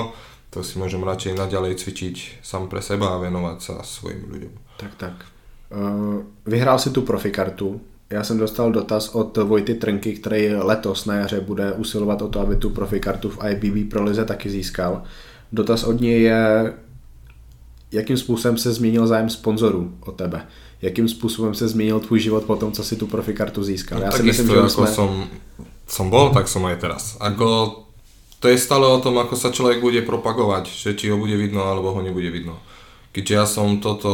[0.49, 4.53] To si môžem radšej naďalej cvičiť sám pre seba a venovať sa svojim ľuďom.
[4.79, 5.15] Tak, tak.
[6.45, 7.81] Vyhrál si tu profikartu.
[8.09, 12.39] Já jsem dostal dotaz od Vojty Trnky, který letos na jaře bude usilovat o to,
[12.39, 15.03] aby tu profikartu v IBB pro Lize taky získal.
[15.51, 16.73] Dotaz od něj je,
[17.91, 20.47] jakým způsobem se změnil zájem sponzorů o tebe?
[20.81, 23.99] Jakým způsobem se změnil tvůj život po tom, co si tu profikartu získal?
[23.99, 24.87] No, Já si myslím, že jsme...
[24.87, 25.27] som,
[25.87, 27.17] som bol, tak som aj teraz.
[27.19, 27.86] Ako,
[28.39, 31.65] to je stále o tom, ako sa človek bude propagovať, že či ho bude vidno,
[31.65, 32.61] alebo ho nebude vidno.
[33.11, 34.11] Keďže ja som toto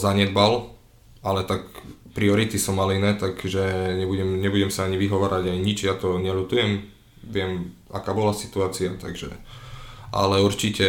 [0.00, 0.72] zanedbal,
[1.20, 1.68] ale tak
[2.16, 6.88] priority som mal iné, takže nebudem, nebudem sa ani vyhovárať ani nič, ja to nelutujem,
[7.28, 9.28] viem, aká bola situácia, takže
[10.12, 10.86] ale určite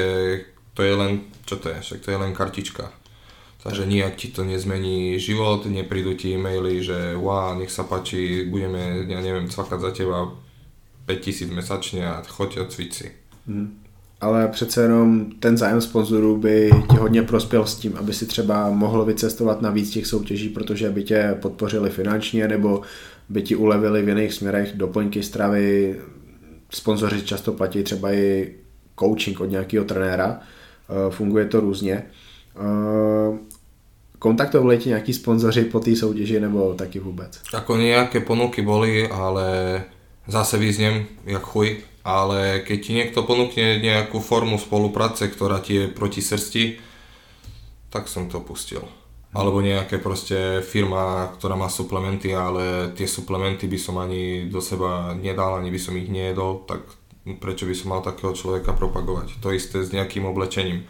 [0.72, 2.96] to je len, čo to je, však to je len kartička.
[3.60, 9.04] Takže nijak ti to nezmení život, neprídu ti e-maily, že wow, nech sa páči, budeme,
[9.04, 10.32] ja neviem, cvakať za teba
[11.10, 13.12] 5000 mesačne a choď a cvič si.
[13.48, 13.82] Hmm.
[14.22, 18.70] Ale přece jenom ten zájem sponzorů by ti hodně prospěl s tím, aby si třeba
[18.70, 22.82] mohl vycestovat na víc těch soutěží, protože by tě podpořili finančně nebo
[23.30, 26.00] by ti ulevili v jiných směrech doplňky stravy.
[26.70, 28.54] Sponzoři často platí třeba i
[29.00, 30.40] coaching od nějakého trenéra,
[30.90, 32.04] Eh, funguje to různě.
[32.56, 33.38] Eh,
[34.20, 37.42] kontaktovali ti nějaký sponzoři po té soutěži nebo taky vůbec?
[37.54, 39.46] Ako nejaké ponuky boli, ale
[40.30, 45.86] zase vyznem jak chuj, ale keď ti niekto ponúkne nejakú formu spolupráce, ktorá ti je
[45.92, 46.80] proti srsti,
[47.90, 48.86] tak som to pustil.
[49.30, 55.14] Alebo nejaké proste firma, ktorá má suplementy, ale tie suplementy by som ani do seba
[55.14, 56.82] nedal, ani by som ich nejedol, tak
[57.38, 59.38] prečo by som mal takého človeka propagovať.
[59.46, 60.90] To isté s nejakým oblečením.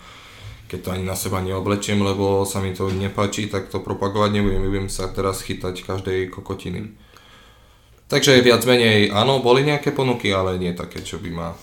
[0.72, 4.64] Keď to ani na seba neoblečiem, lebo sa mi to nepáči, tak to propagovať nebudem.
[4.64, 6.96] Budem sa teraz chytať každej kokotiny.
[8.10, 11.54] Takže viac menej, áno, boli nejaké ponuky, ale nie také, čo by ma...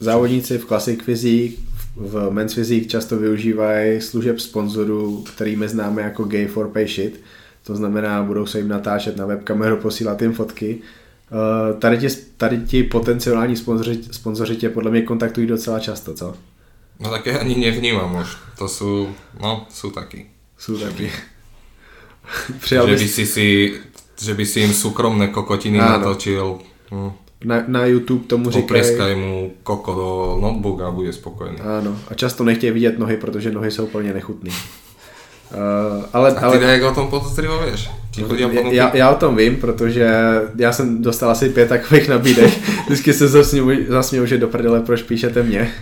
[0.00, 1.56] Závodníci v Classic Physique,
[1.96, 7.20] v Men's Physique často využívají služeb sponzorů, kterými známe jako Gay for Pay Shit.
[7.64, 10.78] To znamená, budou se jim natáčet na webkameru, posílat jim fotky
[11.30, 16.34] Uh, tady, ti, tady ti potenciální sponzoři, sponzoři tě podle mě kontaktují docela často, co?
[17.00, 18.36] No tak já ani nevnímám už.
[18.58, 20.26] To jsou, no, jsou taky.
[20.58, 21.12] Jsou taky.
[22.60, 23.80] Přijal že, by si si,
[24.22, 25.90] že by si jim soukromné kokotiny ano.
[25.90, 26.58] natočil.
[26.90, 27.10] Hm.
[27.44, 28.62] Na, na YouTube tomu říkají...
[28.62, 31.58] Popreskaj mu koko do notebooka a bude spokojený.
[31.58, 34.50] Ano, a často nechtějí vidět nohy, protože nohy jsou úplně nechutné.
[34.50, 36.64] Uh, ale, a ty ale...
[36.64, 37.90] jak o tom podstřivuješ?
[38.70, 40.10] Já, já o tom vím, protože
[40.56, 42.58] já jsem dostal asi pět takových nabídek.
[42.86, 43.28] Vždycky se
[43.88, 45.72] zasměl, že do prdele, proč píšete mě.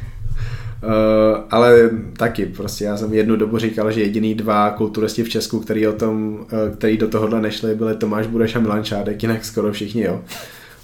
[0.82, 5.60] Uh, ale taky, prostě já jsem jednu dobu říkal, že jediný dva kulturisti v Česku,
[5.60, 9.44] který, o tom, uh, který do tohohle nešli, byli Tomáš Bureš a Milan Čádek, jinak
[9.44, 10.20] skoro všichni, jo.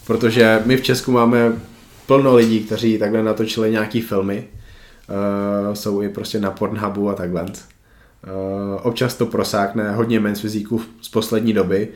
[0.07, 1.53] Protože my v Česku máme
[2.07, 4.45] plno lidí, kteří takhle natočili nějaký filmy,
[5.69, 7.47] uh, jsou i prostě na Pornhubu a takhle.
[8.27, 11.89] Eh, občas to prosákne hodně men's fyzíků z poslední doby.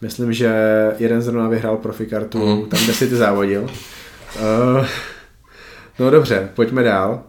[0.00, 0.52] Myslím, že
[0.98, 2.66] jeden zrovna vyhrál profikartu mm.
[2.66, 3.62] tam, kde si ty závodil.
[3.62, 4.86] Uh,
[5.98, 7.22] no dobře, pojďme dál.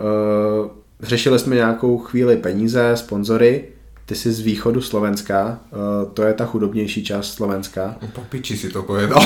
[0.00, 0.70] Uh,
[1.00, 3.68] řešili jsme nějakou chvíli peníze, sponzory.
[4.06, 7.96] Ty jsi z východu Slovenska, uh, to je ta chudobnější část Slovenska.
[8.12, 9.22] Po piči si to povedal.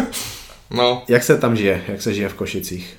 [0.70, 1.02] no.
[1.08, 1.84] Jak se tam žije?
[1.88, 2.96] Jak se žije v Košicích?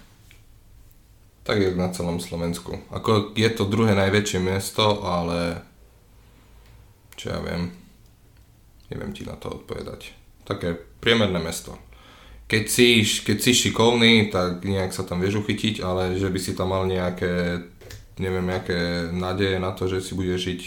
[1.43, 2.73] Tak jak na celom Slovensku.
[2.89, 5.61] Ako je to druhé najväčšie mesto, ale
[7.13, 7.69] čo ja viem,
[8.89, 10.09] neviem ti na to odpovedať.
[10.41, 11.77] Také priemerné mesto.
[12.45, 16.53] Keď si, keď si šikovný, tak nejak sa tam vieš uchytiť, ale že by si
[16.53, 17.65] tam mal nejaké,
[18.21, 20.61] neviem, nejaké nádeje na to, že si budeš žiť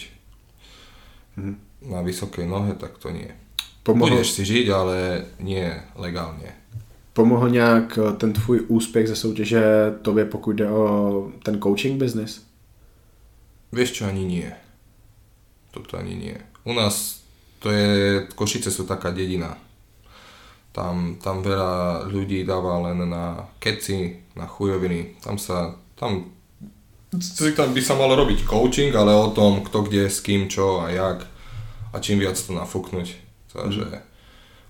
[1.38, 1.54] mhm.
[1.94, 3.30] na vysokej nohe, tak to nie.
[3.86, 4.18] Pomohol...
[4.18, 4.96] Budeš si žiť, ale
[5.38, 6.58] nie legálne.
[7.12, 9.62] Pomohl nějak eh, ten tvůj úspěch ze soutěže
[10.02, 12.42] tobě, pokud jde o ten coaching business?
[13.72, 14.48] Vieš čo, ani nie.
[15.70, 16.36] Toto ani nie.
[16.64, 17.20] U nás
[17.58, 19.58] to je, Košice sú taká dedina.
[20.78, 25.18] Tam, tam veľa ľudí dáva len na keci, na chujoviny.
[25.18, 26.30] Tam sa, tam,
[27.58, 30.94] tam by sa malo robiť coaching, ale o tom, kto kde, s kým, čo a
[30.94, 31.26] jak.
[31.90, 33.06] A čím viac to nafúknuť.
[33.50, 34.02] Takže mm.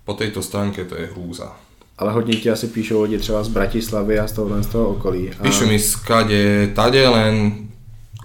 [0.09, 1.53] po tejto stránke to je hrúza
[1.99, 5.31] ale hodně ti asi píšou lidi třeba z Bratislavy a z toho, z toho okolí.
[5.31, 5.43] A...
[5.43, 7.53] Píšu mi skade, tade, len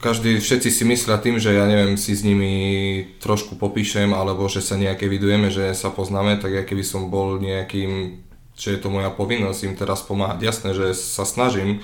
[0.04, 4.60] každý, všetci si myslia tým, že ja neviem, si s nimi trošku popíšem, alebo že
[4.60, 8.20] sa nejaké vidujeme, že sa poznáme, tak ja keby som bol nejakým,
[8.60, 10.44] že je to moja povinnosť im teraz pomáhať.
[10.44, 11.80] Jasné, že sa snažím,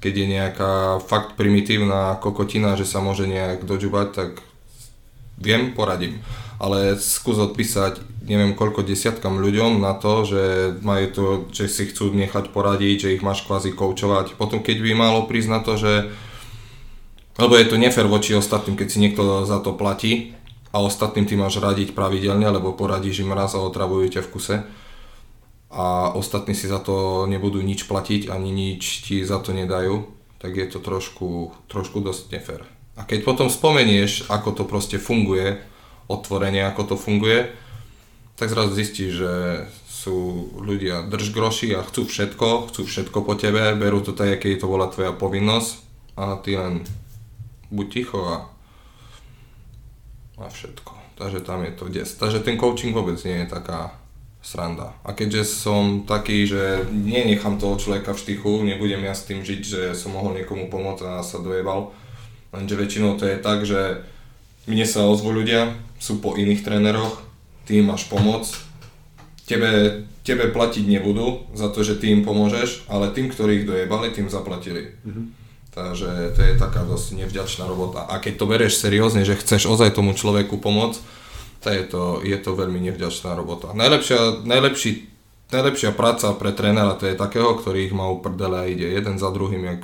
[0.00, 0.72] keď je nejaká
[1.04, 4.30] fakt primitívna kokotina, že sa môže nejak dožubať, tak
[5.36, 6.24] viem, poradím
[6.58, 10.42] ale skús odpísať neviem koľko desiatkam ľuďom na to, že
[10.82, 14.36] majú to, že si chcú nechať poradiť, že ich máš kvázi koučovať.
[14.36, 16.10] Potom keď by malo prísť na to, že
[17.38, 20.34] lebo je to nefér voči ostatným, keď si niekto za to platí
[20.74, 24.56] a ostatným ty máš radiť pravidelne, lebo poradíš im raz a otravujú ťa v kuse
[25.70, 30.08] a ostatní si za to nebudú nič platiť ani nič ti za to nedajú,
[30.42, 32.60] tak je to trošku, trošku dosť nefér.
[32.98, 35.62] A keď potom spomenieš, ako to proste funguje,
[36.10, 37.52] otvorenie, ako to funguje,
[38.34, 39.32] tak zrazu zistíš, že
[39.86, 44.66] sú ľudia držgroši a chcú všetko, chcú všetko po tebe, berú to tak, keď to
[44.66, 45.70] bola tvoja povinnosť
[46.16, 46.82] a ty len
[47.70, 48.36] buď ticho a,
[50.38, 50.92] a všetko.
[51.18, 52.08] Takže tam je to des.
[52.08, 53.90] Takže ten coaching vôbec nie je taká
[54.38, 54.94] sranda.
[55.02, 59.60] A keďže som taký, že nenechám toho človeka v štychu, nebudem ja s tým žiť,
[59.66, 61.90] že som mohol niekomu pomôcť a sa dojebal,
[62.54, 64.06] lenže väčšinou to je tak, že
[64.70, 67.18] mne sa ozvu ľudia, sú po iných tréneroch,
[67.66, 68.46] ty im máš pomoc,
[69.48, 74.14] tebe, tebe platiť nebudú za to, že ty im pomôžeš, ale tým, ktorí ich dojebali,
[74.14, 74.94] tým zaplatili.
[75.02, 75.37] Mm-hmm.
[75.78, 78.02] Takže to je taká dosť nevďačná robota.
[78.10, 80.98] A keď to bereš seriózne, že chceš ozaj tomu človeku pomôcť,
[81.62, 83.70] tak je to, je to veľmi nevďačná robota.
[83.74, 85.06] Najlepšia, najlepší,
[85.54, 89.30] najlepšia práca pre trénera to je takého, ktorý ich má uprdele a ide jeden za
[89.30, 89.80] druhým, jak,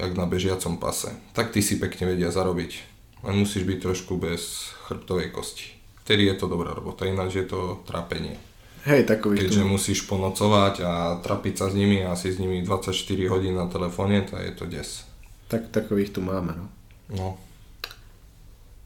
[0.00, 1.12] jak na bežiacom pase.
[1.36, 2.94] Tak ty si pekne vedia zarobiť
[3.24, 5.64] len musíš byť trošku bez chrbtovej kosti.
[6.04, 8.36] Vtedy je to dobrá robota, ináč je to trápenie.
[8.84, 9.68] Hej, takový Keďže tu...
[9.68, 10.92] musíš ponocovať a
[11.24, 12.92] trapiť sa s nimi a si s nimi 24
[13.32, 15.08] hodín na telefóne, tak je to des.
[15.48, 16.68] Tak takových tu máme, no.
[17.16, 17.38] No.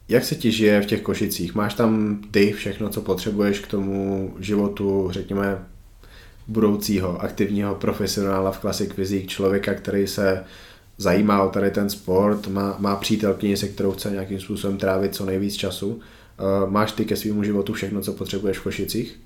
[0.09, 1.55] Jak se ti žije v těch Košicích?
[1.55, 5.65] Máš tam ty všechno, co potřebuješ k tomu životu, řekněme,
[6.47, 10.45] budoucího aktivního profesionála v Classic Physique, člověka, který se
[10.97, 15.25] zajímá o tady ten sport, má, má přítelkyni, se kterou chce nějakým způsobem trávit co
[15.25, 15.87] nejvíc času.
[15.89, 15.99] Uh,
[16.71, 19.19] máš ty ke svýmu životu všechno, co potřebuješ v Košicích?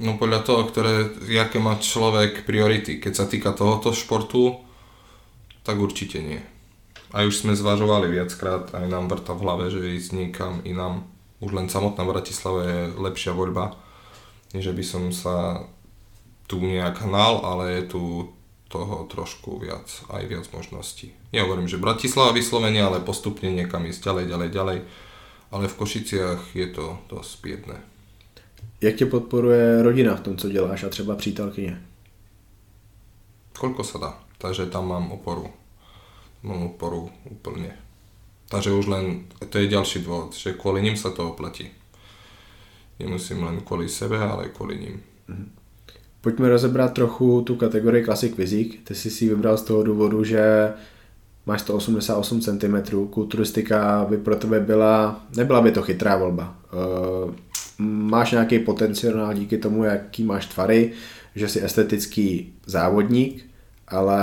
[0.00, 2.96] No podľa toho, ktoré, jaké má človek priority.
[2.96, 4.56] Keď sa týka tohoto športu,
[5.62, 6.40] tak určite nie.
[7.12, 11.04] A už sme zvažovali viackrát, aj nám vrta v hlave, že ísť niekam inám.
[11.44, 13.76] Už len samotná Bratislava je lepšia voľba,
[14.56, 15.68] než by som sa
[16.48, 18.02] tu nejak hnal, ale je tu
[18.72, 21.12] toho trošku viac, aj viac možností.
[21.36, 24.78] Nehovorím, že Bratislava vyslovene, ale postupne niekam ísť ďalej, ďalej, ďalej.
[25.52, 27.91] Ale v Košiciach je to dosť biedné.
[28.80, 31.82] Jak tě podporuje rodina v tom, co děláš a třeba přítelkyně?
[33.52, 34.10] Koľko sa dá.
[34.42, 35.46] Takže tam mám oporu.
[36.42, 37.78] Mám oporu úplne.
[38.50, 39.04] Takže už len,
[39.38, 41.70] to je ďalší dôvod, že kvôli ním sa to oplatí.
[42.98, 44.96] Nemusím len kvôli sebe, ale kvôli ním.
[45.30, 45.48] Mm-hmm.
[46.20, 48.84] Pojďme rozebrat trochu tu kategorii Classic Physique.
[48.84, 50.72] Ty jsi si vybral z toho důvodu, že
[51.46, 56.56] máš 188 cm, kulturistika by pro tebe byla, nebyla by to chytrá volba.
[57.82, 60.92] Máš nějaký potenciál díky tomu, jaký máš tvary,
[61.34, 63.44] že jsi estetický závodník,
[63.88, 64.20] ale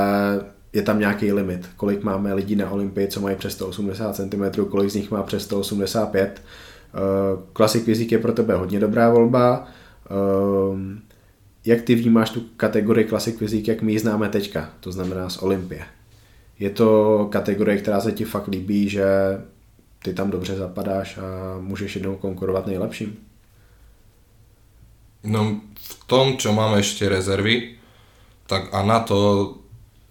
[0.73, 1.69] je tam nějaký limit.
[1.77, 5.43] Kolik máme lidí na Olympii, co mají přes 180 cm, kolik z nich má přes
[5.43, 6.49] 185 cm
[7.53, 9.67] Classic Physique je pro tebe hodně dobrá volba.
[11.65, 15.41] Jak ty vnímáš tu kategorii Classic Physique, jak my ji známe teďka, to znamená z
[15.41, 15.81] Olympie?
[16.59, 19.05] Je to kategorie, která se ti fakt líbí, že
[20.03, 23.17] ty tam dobře zapadáš a můžeš jednou konkurovat nejlepším?
[25.25, 27.75] No v tom, čo máme ešte rezervy,
[28.47, 29.17] tak a na to,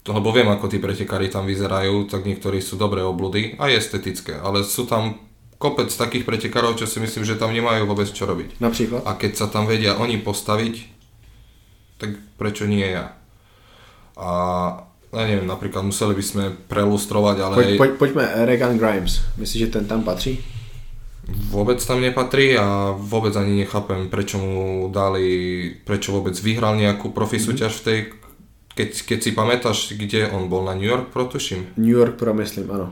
[0.04, 4.62] lebo viem, ako tí pretekári tam vyzerajú, tak niektorí sú dobré obludy, aj estetické, ale
[4.62, 5.18] sú tam
[5.59, 8.62] kopec takých pretekárov, čo si myslím, že tam nemajú vôbec čo robiť.
[8.62, 9.02] Napríklad?
[9.02, 10.74] A keď sa tam vedia oni postaviť,
[11.98, 13.18] tak prečo nie ja?
[14.14, 14.28] A
[15.09, 17.54] ja neviem, napríklad museli by sme prelustrovať, ale...
[17.56, 19.24] Poď, poď, poďme Regan Grimes.
[19.40, 20.38] Myslíš, že ten tam patrí?
[21.28, 27.36] Vôbec tam nepatrí a vôbec ani nechápem, prečo mu dali, prečo vôbec vyhral nejakú profi
[27.36, 27.48] mm-hmm.
[27.52, 27.98] súťaž v tej,
[28.72, 31.76] keď, keď si pamätáš, kde on bol na New York Pro, tuším?
[31.76, 32.88] New York Pro, myslím, áno.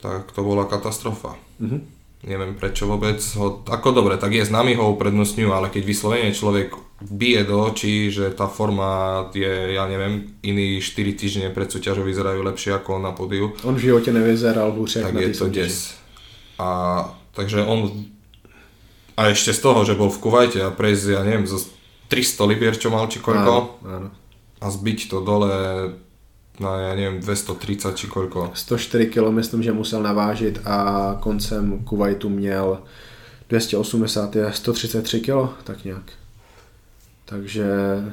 [0.00, 1.36] Tak to bola katastrofa.
[1.60, 6.30] Mm-hmm neviem prečo vôbec ho, ako dobre, tak je známy ho uprednostňujú, ale keď vyslovene
[6.34, 12.02] človek bije do očí, že tá forma je, ja neviem, iní 4 týždne pred súťažou
[12.02, 13.52] vyzerajú lepšie ako on na podiu.
[13.62, 15.92] On v živote nevyzeral húšek Tak je to des.
[16.56, 16.68] A
[17.36, 18.08] takže on
[19.16, 21.56] a ešte z toho, že bol v Kuvajte a prejsť, ja neviem, zo
[22.12, 24.08] 300 libier, čo mal či koľko, áno, áno.
[24.60, 25.48] a zbiť to dole
[26.60, 28.52] na, ja neviem, 230 či koľko.
[28.52, 32.82] 104 kg myslím, že musel navážit a koncem Kuwaitu měl
[33.48, 36.25] 280 a 133 kg, tak nějak.
[37.26, 37.66] Takže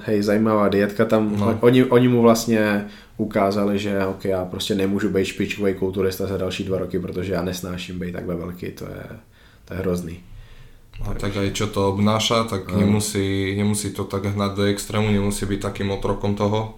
[0.06, 1.58] hej, zajímavá dietka tam, no.
[1.62, 2.88] oni, oni mu vlastně
[3.18, 7.42] ukázali, že ok, já prostě nemůžu být špičkový kulturista za další dva roky, protože já
[7.42, 9.06] nesnáším být takhle velký, to je,
[9.66, 10.20] to je hrozný.
[11.02, 15.46] A tak aj čo to obnáša, tak nemusí, nemusí to tak hnať do extrému, nemusí
[15.46, 16.78] byť takým otrokom toho,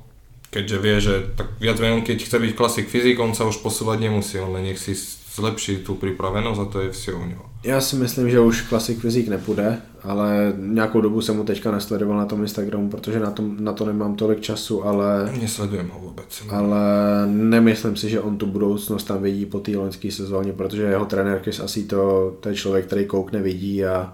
[0.55, 4.07] keďže vie, že tak viac menej, keď chce byť klasik fyzik, on sa už posúvať
[4.07, 4.95] nemusí, on len nech si
[5.35, 7.45] zlepší tu připravenost a to je vše u něho.
[7.63, 12.17] Já si myslím, že už klasik fyzik nepůjde, ale nějakou dobu jsem mu teďka nesledoval
[12.17, 15.31] na tom Instagramu, protože na, tom, na to nemám tolik času, ale...
[15.41, 16.43] Nesledujem ho vůbec.
[16.49, 16.79] Ale
[17.27, 21.41] nemyslím si, že on tu budoucnost tam vidí po té loňské sezóně, protože jeho trenér
[21.63, 24.13] asi to, to je člověk, který koukne, vidí a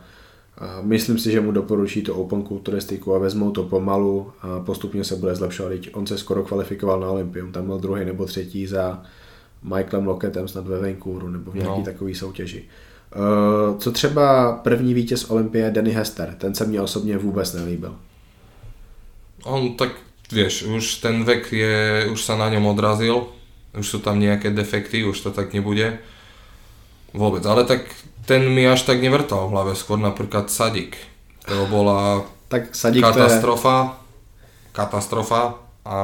[0.62, 5.04] a myslím si, že mu doporučí to open kulturistiku a vezmou to pomalu a postupně
[5.04, 5.74] se bude zlepšovat.
[5.94, 9.04] On se skoro kvalifikoval na Olympium, tam byl druhý nebo třetí za
[9.64, 11.86] Michaelem Lockettem snad ve Vancouveru nebo v nějaký no.
[11.86, 12.64] takový soutěži.
[13.16, 17.96] Uh, co třeba první vítěz Olympie Danny Hester, ten se mně osobně vůbec nelíbil.
[19.44, 19.90] On tak,
[20.32, 23.28] vieš, už ten vek je, už sa na ňom odrazil,
[23.74, 25.98] už sú tam nejaké defekty, už to tak nebude.
[27.12, 27.90] Vôbec, ale tak
[28.26, 30.96] ten mi až tak nevrtal v hlave, skôr napríklad Sadik.
[31.50, 33.92] To bola tak Sadik katastrofa, je...
[34.72, 35.98] katastrofa a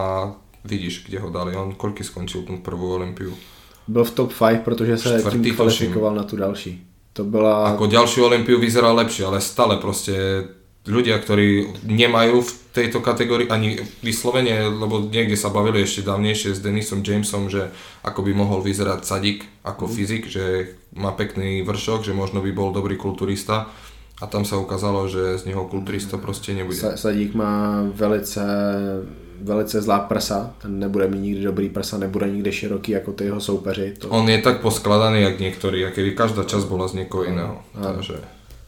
[0.66, 1.56] vidíš, kde ho dali.
[1.56, 3.32] On koľky skončil tú prvú Olympiu?
[3.88, 6.88] Byl v top 5, protože se tím kvalifikoval na tu další.
[7.18, 7.74] To byla...
[7.74, 10.46] Ako ďalšiu Olympiu vyzeral lepšie, ale stále proste
[10.86, 16.64] ľudia, ktorí nemajú v tejto kategórii ani vyslovene, lebo niekde sa bavili ešte dávnejšie s
[16.64, 17.74] Denisom Jamesom, že
[18.06, 19.92] ako by mohol vyzerať Sadik ako mm.
[19.92, 23.68] fyzik, že má pekný vršok, že možno by bol dobrý kulturista
[24.22, 26.80] a tam sa ukázalo, že z neho kulturista proste nebude.
[26.80, 28.42] Sadík má velice,
[29.42, 33.40] velice zlá prsa, ten nebude mít nikdy dobrý prsa, nebude nikdy široký jako ty jeho
[33.40, 33.94] soupeři.
[33.98, 34.10] To...
[34.10, 37.62] On je tak poskladaný, jak niektorí, a keby každá časť bola z niekoho iného.
[37.74, 38.14] Takže...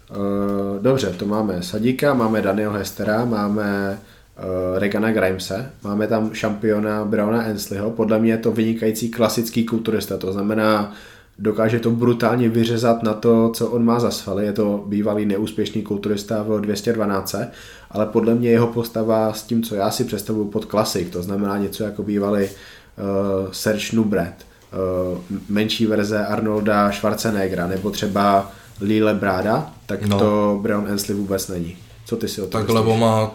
[0.10, 4.00] Uh, dobře, to máme Sadíka, máme Daniel Hestera, máme
[4.38, 10.18] uh, Regana Grimese, máme tam šampiona Browna Ensleyho, podle mě je to vynikající klasický kulturista,
[10.18, 10.94] to znamená,
[11.40, 15.82] dokáže to brutálně vyřezat na to, co on má za svaly, je to bývalý neúspěšný
[15.82, 17.36] kulturista v 212,
[17.92, 21.58] ale podle mě jeho postava s tím, co já si představuju pod klasik, to znamená
[21.58, 25.20] něco jako bývalý uh, Serge Nubret, uh,
[25.50, 30.20] menší verze Arnolda Schwarzeneggera, nebo třeba Lille Bráda, tak no.
[30.20, 31.78] to Brown Ansley vůbec není.
[32.06, 32.76] Co ty si o tom Tak myslíš?
[32.76, 33.32] lebo má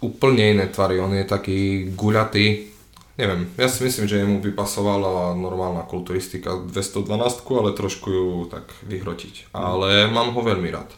[0.00, 2.70] úplne iné tvary, on je taký guľatý,
[3.18, 8.70] neviem, ja si myslím, že jemu by pasovala normálna kulturistika 212, ale trošku ju tak
[8.86, 9.50] vyhrotiť.
[9.50, 9.58] Mm.
[9.58, 10.94] Ale mám ho veľmi rád.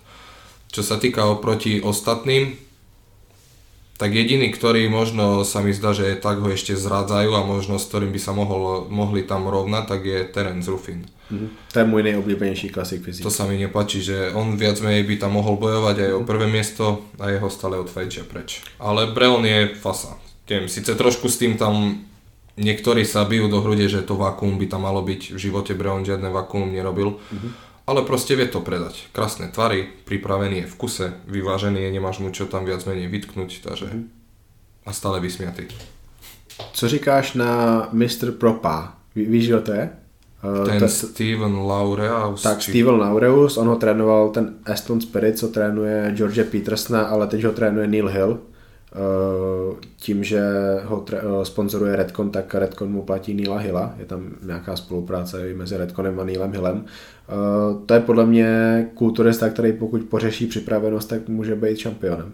[0.68, 2.54] Čo sa týka oproti ostatným,
[4.00, 7.84] tak jediný, ktorý možno sa mi zdá, že tak ho ešte zrádzajú a možno s
[7.84, 11.04] ktorým by sa mohol, mohli tam rovnať, tak je Terence Ruffin.
[11.28, 11.48] Mm-hmm.
[11.68, 13.20] To je môj nejoblíbenejší klasik fyzik.
[13.20, 16.48] To sa mi nepáči, že on viac menej by tam mohol bojovať aj o prvé
[16.48, 18.64] miesto a jeho stále odfajčia preč.
[18.80, 20.16] Ale Breon je fasa.
[20.48, 22.00] Tiem, síce trošku s tým tam
[22.56, 25.36] niektorí sa bijú do hrude, že to vakuum by tam malo byť.
[25.36, 27.20] V živote Breon žiadne vakuum nerobil.
[27.20, 29.10] Mm-hmm ale proste vie to predať.
[29.10, 33.66] Krásne tvary, pripravený je v kuse, vyvážený je, nemáš mu čo tam viac menej vytknúť,
[33.66, 34.04] takže mm.
[34.86, 35.66] a stále vysmiatý.
[36.72, 38.30] Co říkáš na Mr.
[38.38, 38.94] Propa?
[39.14, 39.90] Ví, víš, kdo to je?
[40.44, 42.42] Uh, ten to, Steven Laureus.
[42.42, 42.70] Tak, či...
[42.70, 47.52] Steven Laureus, on ho trénoval ten Aston Spirit, co trénuje George Petersona, ale teď ho
[47.52, 48.40] trénuje Neil Hill.
[48.90, 50.42] Uh, tím, že
[50.84, 53.94] ho uh, sponzoruje Redcon, tak Redcon mu platí Neila Hilla.
[53.98, 56.84] Je tam nějaká spolupráce mezi Redconem a Neilem Hillem.
[56.84, 62.32] Uh, to je podle mě kulturista, který pokud pořeší připravenost, tak může být šampionem.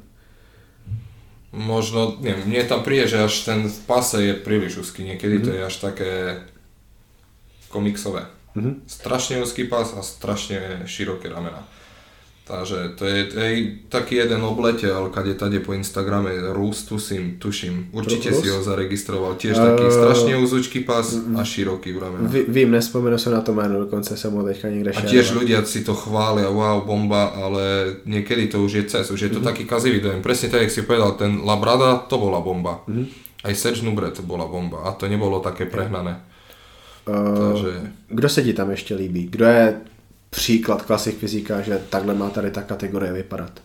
[1.56, 5.46] Možno, neviem, mne tam príde, že až ten pase je príliš úzky, niekedy mm-hmm.
[5.48, 6.12] to je až také
[7.72, 8.28] komiksové.
[8.52, 8.84] Mm-hmm.
[8.84, 11.64] Strašne úzky pás a strašne široké ramena.
[12.46, 13.50] Takže to je, je
[13.90, 17.90] taký jeden obletel, kade tade po Instagrame, Rus, tuším, tuším.
[17.90, 18.38] Určite Rus?
[18.38, 19.34] si ho zaregistroval.
[19.34, 22.46] Tiež taký uh, strašne úzučký pás a široký v ramenách.
[22.46, 25.82] Vím, nespomenu sa na to jméno, dokonce som ho teďka niekde A tiež ľudia si
[25.82, 29.50] to chvália, wow, bomba, ale niekedy to už je cez, už je to mm-hmm.
[29.50, 30.22] taký kazivý dojem.
[30.22, 32.86] Presne tak, jak si povedal, ten Labrada, to bola bomba.
[32.86, 33.42] Mm-hmm.
[33.42, 36.22] Aj Serge Nubre to bola bomba a to nebolo také prehnané.
[37.10, 37.90] Uh, Takže...
[38.06, 39.26] Kdo se ti tam ještě líbí?
[39.34, 39.80] Kdo je
[40.30, 43.60] příklad klasik fyzika, že takhle má tady ta kategorie vypadat.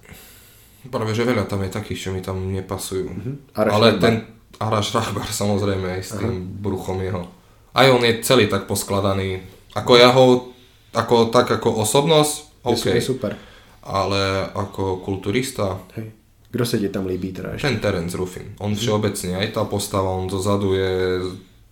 [0.89, 3.05] Práve, že veľa tam je takých, čo mi tam nepasujú.
[3.05, 3.37] Uh-huh.
[3.53, 4.25] Ale ten
[4.57, 7.29] Araš Rahbar samozrejme aj s tým bruchom jeho.
[7.77, 9.45] Aj on je celý tak poskladaný.
[9.77, 10.49] Ako ja ho,
[10.97, 12.97] ako, tak ako osobnosť, OK.
[12.97, 13.37] Je super.
[13.85, 15.77] Ale ako kulturista...
[15.93, 16.17] Hej.
[16.51, 17.69] Kdo se ti tam líbí teda ešte?
[17.69, 18.57] Ten Terence Ruffin.
[18.57, 18.81] On uh-huh.
[18.81, 21.21] všeobecne, aj tá postava, on dozadu je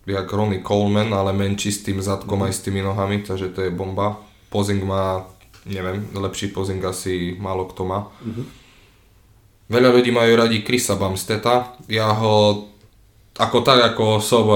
[0.06, 2.46] jak Ronnie Coleman, ale menší s tým zadkom uh-huh.
[2.46, 5.24] aj s tými nohami, takže to je bomba posing má,
[5.64, 8.10] neviem, lepší posing asi málo kto má.
[8.20, 8.46] Mm-hmm.
[9.70, 12.66] Veľa ľudí majú radi Krisa Bamsteta, ja ho
[13.38, 14.46] ako tak ako osob,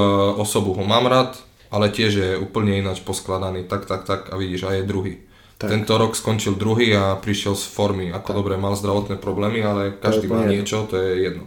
[0.42, 1.38] osobu ho mám rád,
[1.70, 5.22] ale tiež je úplne ináč poskladaný, tak, tak, tak a vidíš, a je druhý.
[5.55, 5.70] Tak.
[5.70, 8.36] Tento rok skončil druhý a prišiel z formy, ako tak.
[8.42, 11.47] dobre, mal zdravotné problémy, ale každý má niečo, to je jedno.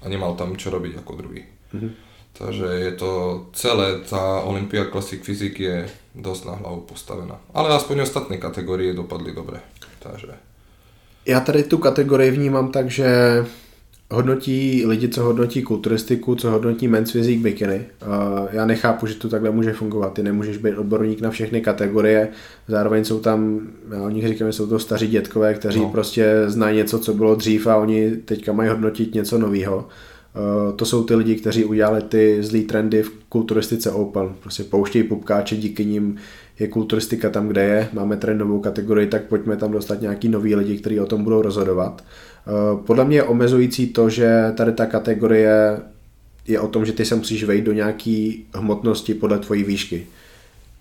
[0.00, 1.44] A nemal tam čo robiť ako druhý.
[1.44, 2.07] Mm-hmm.
[2.38, 3.10] Takže je to
[3.52, 7.34] celé, tá Olympia Classic Physics je dosť na hlavu postavená.
[7.54, 9.58] Ale aspoň ostatné kategórie dopadly dobre.
[9.98, 10.28] Takže...
[11.26, 13.08] Já tady tu kategorii vnímám tak, že
[14.10, 17.86] hodnotí lidi, co hodnotí kulturistiku, co hodnotí men's physique bikiny.
[18.50, 20.12] Já nechápu, že to takhle může fungovat.
[20.12, 22.28] Ty nemůžeš být odborník na všechny kategorie,
[22.68, 23.60] zároveň jsou tam,
[23.90, 25.90] já o nich říkám, že jsou to staří dětkové, kteří no.
[25.90, 29.88] prostě znají něco, co bylo dřív a oni teďka mají hodnotit něco nového.
[30.36, 34.34] Eh, to jsou ty lidi, kteří udělali ty zlý trendy v kulturistice Open.
[34.40, 36.16] Prostě pouštějí pupkáče, díky nim
[36.58, 40.78] je kulturistika tam, kde je, máme trendovou kategorii, tak pojďme tam dostat nějaký nový lidi,
[40.78, 42.04] kteří o tom budou rozhodovat.
[42.04, 45.80] Eh, podle mě je omezující to, že tady ta kategorie
[46.46, 50.06] je o tom, že ty se musíš vejít do nějaký hmotnosti podle tvojí výšky.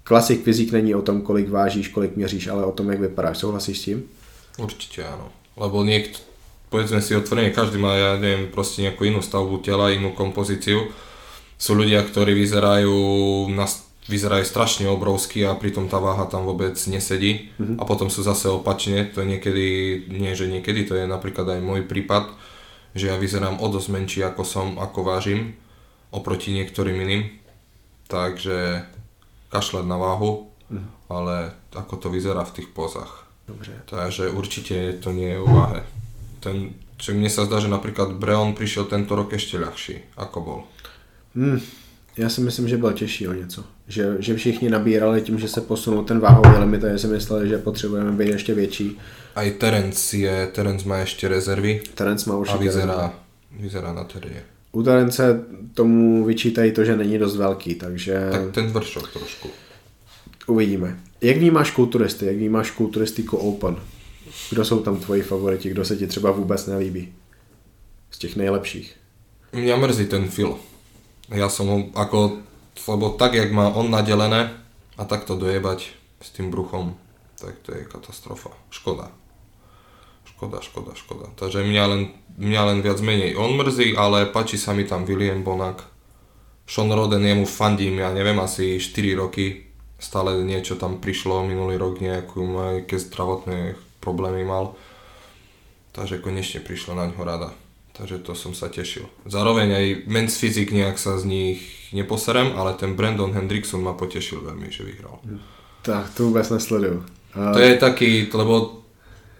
[0.03, 3.37] Klasik fyzik není o tom, kolik vážíš, kolik měříš, ale o tom, jak vypadáš.
[3.37, 4.03] Souhlasíš s tím?
[4.57, 5.29] Určitě ano.
[5.57, 6.19] Lebo niekto,
[6.67, 10.91] povedzme si otvorene, každý má, ja neviem, proste nejakú inú stavbu tela, inú kompozíciu.
[11.57, 12.97] Sú ľudia, ktorí vyzerajú,
[13.55, 13.65] na,
[14.05, 17.49] vyzerajú strašne obrovský a pritom tá váha tam vôbec nesedí.
[17.57, 17.77] Mm-hmm.
[17.81, 19.65] A potom sú zase opačne, to je niekedy,
[20.11, 22.29] nie že niekedy, to je napríklad aj môj prípad,
[22.93, 25.55] že ja vyzerám o dosť menší ako som, ako vážim,
[26.11, 27.23] oproti niektorým iným.
[28.07, 28.87] Takže
[29.51, 30.89] kašľať na váhu, mm-hmm.
[31.07, 33.23] ale ako to vyzerá v tých pozách.
[33.47, 33.71] Dobre.
[33.87, 35.87] Takže určite to nie je o váhe
[36.39, 40.59] ten, čo mne sa zdá, že napríklad Breon prišiel tento rok ešte ľahší, ako bol.
[41.35, 41.61] Hmm.
[42.17, 43.63] Já si myslím, že byl těžší o něco.
[43.87, 47.57] Že, že všichni nabírali tím, že se posunul ten váhový limit a si mysleli, že
[47.57, 48.97] potřebujeme být ještě větší.
[49.35, 51.81] Aj Terence, je, Terence má ještě rezervy.
[51.93, 53.13] Terence má určitě A vyzerá,
[53.59, 54.43] vyzerá na teréně.
[54.71, 58.29] U Terence tomu vyčítají to, že není dost velký, takže...
[58.31, 59.49] Tak ten vršok trošku.
[60.47, 60.99] Uvidíme.
[61.21, 62.25] Jak vnímáš kulturisty?
[62.25, 63.75] Jak vnímáš kulturistiku Open?
[64.49, 67.13] Kdo jsou tam tvoji favoriti, kdo se ti třeba vůbec nelíbí?
[68.11, 68.95] Z těch nejlepších.
[69.51, 70.59] Mňa mrzí ten Phil.
[71.27, 72.39] Ja som ho ako,
[72.87, 74.55] lebo tak, jak má on nadelené
[74.95, 75.91] a takto dojebať
[76.23, 76.95] s tým bruchom,
[77.35, 78.55] tak to je katastrofa.
[78.71, 79.11] Škoda.
[80.23, 81.27] Škoda, škoda, škoda.
[81.35, 82.01] Takže mňa len,
[82.39, 85.83] mňa len viac menej on mrzí, ale páči sa mi tam William Bonak.
[86.67, 89.71] Sean Roden, jemu fandím, ja neviem, asi 4 roky.
[89.99, 94.79] Stále niečo tam prišlo, minulý rok nejakú, nejaké zdravotné problémy mal.
[95.91, 97.51] Takže konečne prišla na ňo rada.
[97.91, 99.09] Takže to som sa tešil.
[99.27, 101.59] Zároveň aj men's fyzik nejak sa z nich
[101.91, 105.19] neposerem, ale ten Brandon Hendrickson ma potešil veľmi, že vyhral.
[105.83, 107.03] Tak, to vôbec nesledujú.
[107.35, 107.51] A...
[107.51, 108.85] To je taký, lebo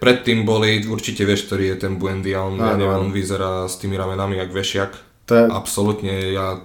[0.02, 3.94] predtým boli, určite vieš, ktorý je ten Buendia, on, ja neviem, on vyzerá s tými
[3.94, 4.92] ramenami jak vešiak.
[5.30, 5.44] To je...
[5.54, 6.58] Absolutne, ja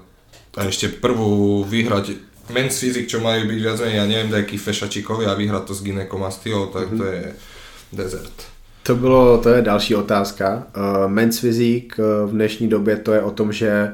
[0.53, 2.13] a ešte prvú vyhrať
[2.53, 5.81] men's fyzik, čo majú byť viac menej, ja neviem, taký fešačikovia a vyhrať to s
[5.81, 7.01] ginekomastiou, tak mm-hmm.
[7.01, 7.23] to je
[7.93, 8.32] desert.
[8.82, 10.66] To bylo, to je další otázka.
[10.76, 13.93] Uh, men's fyzik uh, v dnešní době to je o tom, že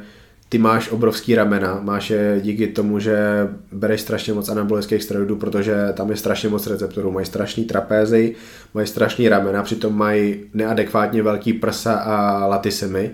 [0.49, 5.75] ty máš obrovský ramena, máš je díky tomu, že bereš strašně moc anabolických steroidů, protože
[5.95, 8.35] tam je strašně moc receptorů, mají strašný trapézy,
[8.75, 13.11] mají strašný ramena, přitom mají neadekvátně velký prsa a latisemy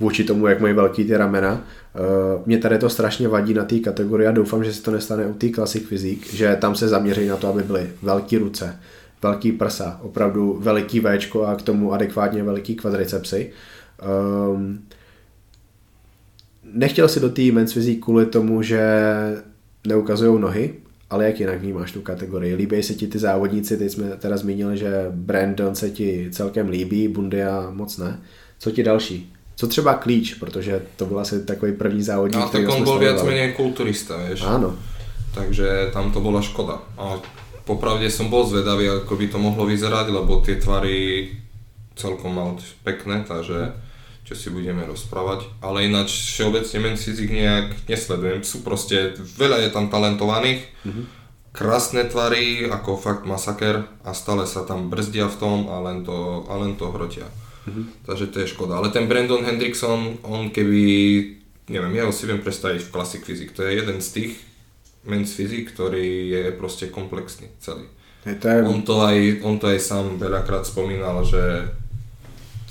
[0.00, 1.52] vůči tomu, jak mají velký ty ramena.
[1.52, 5.26] Uh, mě tady to strašně vadí na té kategorii a doufám, že se to nestane
[5.26, 8.78] u té Classic Physique, že tam se zaměří na to, aby byly velký ruce,
[9.22, 13.52] velký prsa, opravdu veliký Včko a k tomu adekvátně veliký kvadricepsy.
[14.52, 14.82] Um,
[16.74, 18.82] nechtěl si do té men's physique kvůli tomu, že
[19.86, 20.74] neukazují nohy,
[21.10, 22.54] ale jak jinak vnímáš tu kategorii?
[22.54, 27.08] Líbí se ti ty závodníci, teď jsme teda zmínili, že Brandon se ti celkem líbí,
[27.08, 28.20] Bundia moc ne.
[28.58, 29.32] Co ti další?
[29.56, 33.22] Co třeba klíč, protože to byl asi takový první závodník, No tak on bol viac
[33.22, 34.42] menej kulturista, vieš.
[34.42, 34.74] Áno.
[35.34, 36.82] Takže tam to bola škoda.
[36.98, 37.20] A
[37.64, 41.30] popravde som bol zvedavý, ako by to mohlo vyzerať, lebo tie tvary
[41.94, 43.76] celkom mal pekné, takže
[44.22, 45.50] čo si budeme rozprávať.
[45.60, 48.46] Ale ináč všeobecne men fyzik nejak nesledujem.
[48.46, 51.04] Sú proste, veľa je tam talentovaných, mm-hmm.
[51.52, 56.46] krásne tvary, ako fakt masaker a stále sa tam brzdia v tom a len to,
[56.46, 57.26] a len to hrotia.
[57.66, 58.06] Mm-hmm.
[58.06, 58.78] Takže to je škoda.
[58.78, 60.82] Ale ten Brandon Hendrickson, on keby,
[61.70, 63.54] neviem, ja ho si viem predstaviť v Classic Physique.
[63.54, 64.32] To je jeden z tých
[65.02, 67.86] men's fyzik, ktorý je proste komplexný celý.
[68.22, 68.58] Je to je...
[68.62, 71.66] On, to aj, on to aj sám veľakrát spomínal, že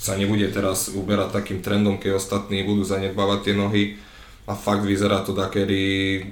[0.00, 3.82] sa nebude teraz uberať takým trendom, keď ostatní budú zanedbávať tie nohy
[4.48, 6.24] a fakt vyzerá to takedy,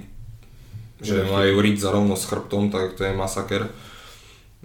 [0.99, 3.71] že majú riť za rovno s chrbtom, tak to je masaker.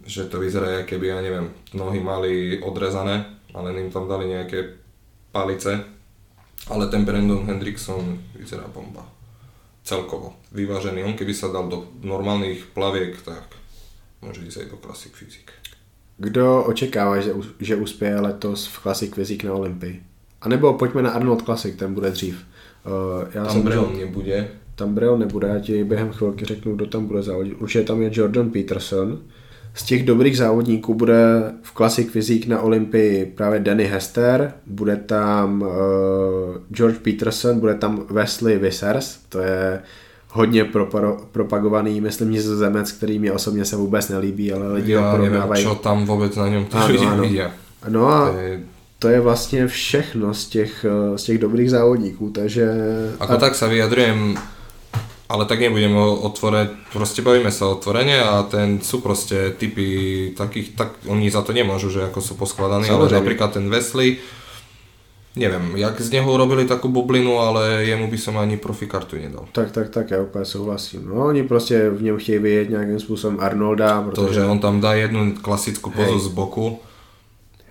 [0.02, 3.24] Že to vyzerá, keby, ja neviem, nohy mali odrezané
[3.54, 4.76] a len im tam dali nejaké
[5.30, 5.86] palice.
[6.66, 9.15] Ale ten Brandon Hendrickson vyzerá bomba.
[9.86, 10.34] Celkovo.
[10.50, 11.06] Vyvážený.
[11.06, 13.54] On keby sa dal do normálnych plaviek, tak
[14.18, 15.54] môže ísť aj do Classic Physique.
[16.18, 17.30] Kdo očekává, že,
[17.60, 20.02] že uspěje letos v Classic Physique na Olympii?
[20.42, 22.44] A nebo pojďme na Arnold Classic, ten bude dřív.
[22.86, 24.48] Uh, já Tam Brel nebude.
[24.74, 27.54] Tam Brel nebude, já ti během chvilky řeknu, kdo tam bude závodit.
[27.62, 29.22] Už je tam je Jordan Peterson.
[29.76, 35.62] Z těch dobrých závodníků bude v Classic Physique na Olympii právě Danny Hester, bude tam
[35.62, 35.68] uh,
[36.72, 39.80] George Peterson, bude tam Wesley Wissers, to je
[40.32, 45.16] hodně proparo, propagovaný, myslím, nizozemec, který mě osobně se vůbec nelíbí, ale lidi ja ho
[45.16, 45.64] porovnávají.
[45.64, 47.22] čo tam vôbec na tí Áno, ľudia áno.
[47.24, 47.46] vidia.
[47.88, 48.60] No a To je,
[48.98, 52.64] to je vlastně všechno z těch, eh, z těch dobrých závodníků, takže...
[53.20, 54.36] ako tak sa vyjadrujem,
[55.26, 59.86] ale tak nebudem o- otvore, proste bavíme sa otvorene a ten sú proste typy
[60.38, 64.22] takých, tak oni za to nemôžu, že ako sú poskladaní, ale napríklad ten Wesley,
[65.36, 69.44] neviem, jak z neho urobili takú bublinu, ale jemu by som ani profikartu nedal.
[69.52, 71.02] Tak, tak, tak, já úplně souhlasím.
[71.08, 74.34] No, oni prostě v něm chtějí vyjet nějakým způsobem Arnolda, To, protože...
[74.34, 76.20] že on tam dá jednu klasickú pozu Hej.
[76.20, 76.78] z boku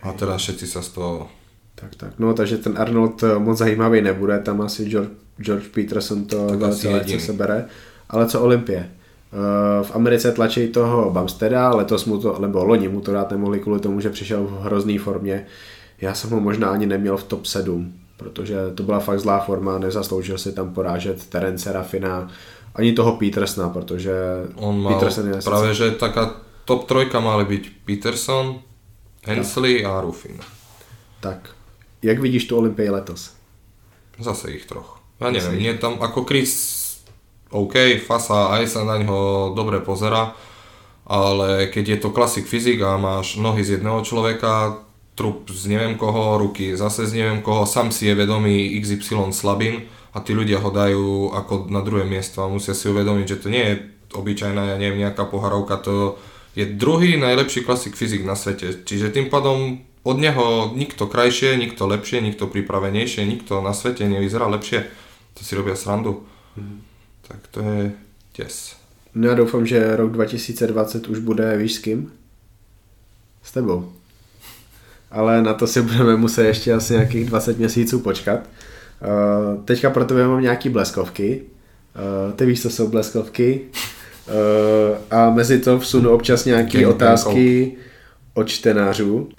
[0.04, 1.12] a teraz všetci sa z toho
[1.76, 2.14] Tak, tak.
[2.20, 6.60] No, takže ten Arnold eh, moc zajímavý nebude, tam asi George, George Peterson to Tak
[6.60, 7.66] velice lehce sebere.
[8.10, 8.90] Ale co Olympie?
[9.34, 13.60] Eh, V Americe tlačí toho Bumsteda, letos mu to, nebo loni mu to dát nemohli
[13.60, 15.46] kvůli tomu, že přišel v hrozný formě.
[16.02, 19.80] Já jsem ho možná ani neměl v top 7, protože to byla fakt zlá forma,
[19.80, 22.28] nezasloužil si tam porážet Terence Rafina,
[22.76, 24.14] ani toho Petersona, protože
[24.56, 28.60] On mal Peterson je práve, že taká top trojka mali byť Peterson,
[29.26, 30.38] Hensley a Ruffin.
[31.20, 31.50] Tak,
[32.02, 33.36] jak vidíš tu Olympii letos?
[34.20, 35.00] Zase ich troch.
[35.20, 36.84] Ja neviem, nie tam ako Chris
[37.56, 40.36] OK, Fasa aj sa na ňo dobre pozera,
[41.08, 44.84] ale keď je to klasik fyzik a máš nohy z jedného človeka,
[45.16, 49.88] trup z neviem koho, ruky zase z neviem koho, sám si je vedomý XY slabín
[50.12, 53.48] a tí ľudia ho dajú ako na druhé miesto a musia si uvedomiť, že to
[53.48, 53.76] nie je
[54.12, 56.20] obyčajná, ja neviem, nejaká poharovka, to
[56.56, 58.84] je druhý najlepší klasik fyzik na svete.
[58.84, 64.46] Čiže tým pádom od neho nikto krajšie, nikto lepšie, nikto pripravenejšie, nikto na svete nevyzerá
[64.46, 64.86] lepšie.
[65.34, 66.24] To si robia srandu.
[67.28, 67.92] Tak to je
[68.38, 68.76] des.
[69.16, 72.12] No já doufám, že rok 2020 už bude, víš s kým?
[73.44, 73.94] S tebou.
[75.12, 78.40] Ale na to si budeme muset ještě asi nějakých 20 měsíců počkat.
[78.40, 81.42] Uh, teďka pro tebe mám nějaký bleskovky.
[82.28, 83.62] Uh, ty víš, co jsou bleskovky.
[84.28, 87.76] Uh, a mezi to vsunu občas nějaké otázky
[88.34, 89.30] od čtenářů.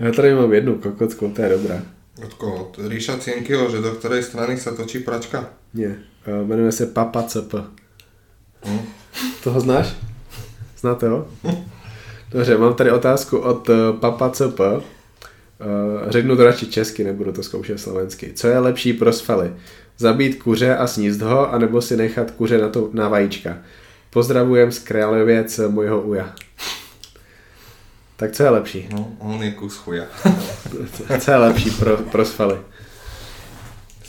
[0.00, 1.82] Já tady mám jednu kokotku, to je dobrá.
[2.24, 2.64] Od koho?
[2.64, 5.48] Od Ríša Cienkyho, že do ktorej strany sa točí pračka?
[5.74, 5.96] Nie,
[6.28, 7.54] uh, jmenuje se Papa CP.
[8.64, 8.80] Hm?
[9.44, 9.96] Toho znáš?
[10.80, 11.28] Znáte ho?
[12.30, 14.60] Dobře, mám tady otázku od eh, Papa CP.
[14.60, 18.32] Eh, Řeknu to radši česky, nebudu to zkoušet slovensky.
[18.32, 19.52] Co je lepší pro svaly?
[19.98, 23.58] Zabít kuře a sníst ho, anebo si nechat kuře na, to, na vajíčka?
[24.10, 26.34] Pozdravujem z Králověc mojho uja.
[28.20, 28.88] Tak co je lepší?
[28.92, 30.04] No, on je kus chuja.
[31.20, 32.58] Co je lepší pro, pro svaly?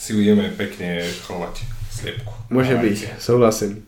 [0.02, 1.62] si budeme pekne chovať
[1.94, 2.34] sliepku.
[2.50, 3.86] Může být, souhlasím.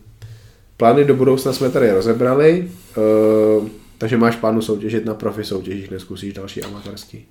[0.76, 3.68] Plány do budoucna jsme tady rozebrali, uh,
[3.98, 7.26] takže máš plánu soutěžit na profi soutěžích, neskusíš další amatérský.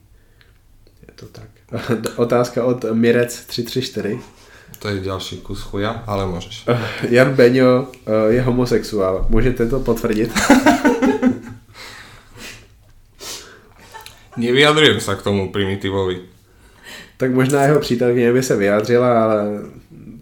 [1.07, 1.49] Je to tak.
[2.15, 4.20] Otázka od Mirec 334.
[4.80, 6.68] To je ďalší kus chuja, ale môžeš.
[7.07, 7.88] Jan Beňo
[8.28, 9.26] je homosexuál.
[9.30, 10.32] Můžete to potvrdit?
[14.38, 16.22] Nevyjadrujem sa k tomu primitívovi.
[17.18, 19.45] Tak možná jeho přítelkyně by se vyjádřila, ale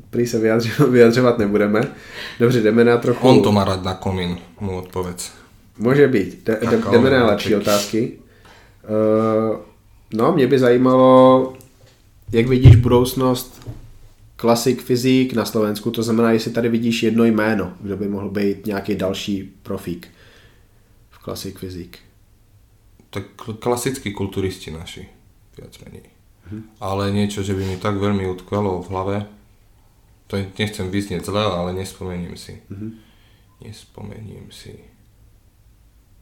[0.10, 0.40] prý se
[0.90, 1.82] vyjadřovat nebudeme.
[2.40, 3.28] Dobře, jdeme na trochu...
[3.28, 5.30] On to má rád na komín, mu odpověď.
[5.78, 6.46] Může být.
[6.46, 8.12] De, de, jdeme na lepší otázky.
[8.84, 9.58] Uh,
[10.14, 11.54] no, mě by zajímalo,
[12.32, 13.68] jak vidíš budoucnost
[14.36, 18.66] klasik fyzik na Slovensku, to znamená, jestli tady vidíš jedno jméno, kdo by mohl být
[18.66, 20.08] nějaký další profík
[21.10, 22.00] v klasik fyzik.
[23.12, 23.24] Tak
[23.60, 25.04] klasickí kulturisti naši,
[25.60, 26.08] viac menej.
[26.48, 26.62] Mhm.
[26.80, 29.18] Ale niečo, že by mi tak veľmi utkvelo v hlave,
[30.32, 32.64] to nechcem vyznieť zle, ale nespomením si.
[32.72, 32.90] Mhm.
[33.68, 34.80] Nespomením si.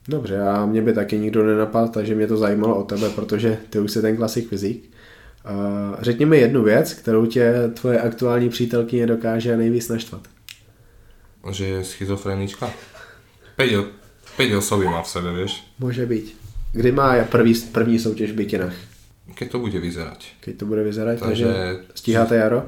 [0.07, 3.79] Dobře, a mě by taky nikdo nenapadl, takže mě to zajímalo o tebe, protože ty
[3.79, 4.89] už jsi ten klasik fyzik.
[5.99, 10.21] Řekni mi jednu věc, kterou tě tvoje aktuální přítelkyně dokáže nejvíc naštvat.
[11.51, 12.73] Že je schizofrenička?
[13.55, 13.85] 5,
[14.37, 15.63] 5 osoby má v sebe, vieš?
[15.79, 16.38] Může být.
[16.71, 18.75] Kdy má první, první soutěž v bikinách?
[19.35, 20.25] Keď to bude vyzerať.
[20.41, 22.63] Keď to bude vyzerať, takže, takže stíháte jaro?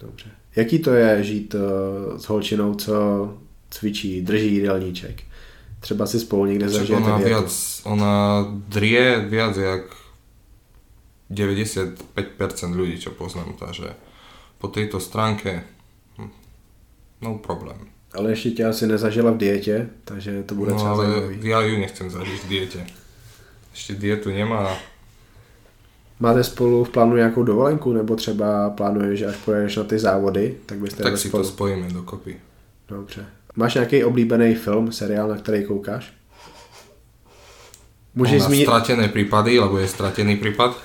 [0.00, 0.30] Dobře.
[0.56, 2.94] Jaký to je žít uh, s holčinou, co
[3.70, 5.22] cvičí, drží jídelníček?
[5.80, 9.82] Třeba si spolu někde zažijete ona, viac, ona drie viac jak
[11.30, 11.96] 95%
[12.74, 13.94] ľudí, čo poznám, takže
[14.58, 15.62] po tejto stránke
[16.18, 16.30] hm,
[17.22, 17.78] no problém.
[18.14, 21.48] Ale ještě tě asi nezažila v dietě, takže to bude no, třeba ale zajímavý.
[21.48, 22.86] ja ju nechcem zažiť v diete.
[23.76, 24.72] Ešte dietu nemá.
[26.20, 30.56] Máte spolu v plánu nějakou dovolenku, nebo třeba plánuješ, že až pojedeš na ty závody,
[30.66, 31.42] tak byste Tak si spolu?
[31.42, 32.36] to spojíme dokopy.
[32.88, 33.26] Dobře.
[33.56, 36.12] Máš nějaký oblíbený film, seriál, na který koukáš?
[38.14, 38.64] Můžeš zmínit...
[38.64, 40.76] stratené prípady, lebo je stratený prípad.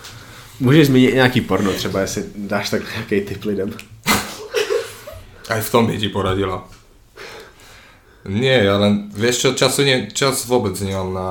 [0.60, 3.74] Můžeš zmínit nějaký porno třeba, jestli dáš tak nějaký tip lidem.
[5.50, 6.70] Aj v tom by ti poradila.
[8.27, 11.30] Nie, ja len, vieš čo, času nie, čas vôbec nemám na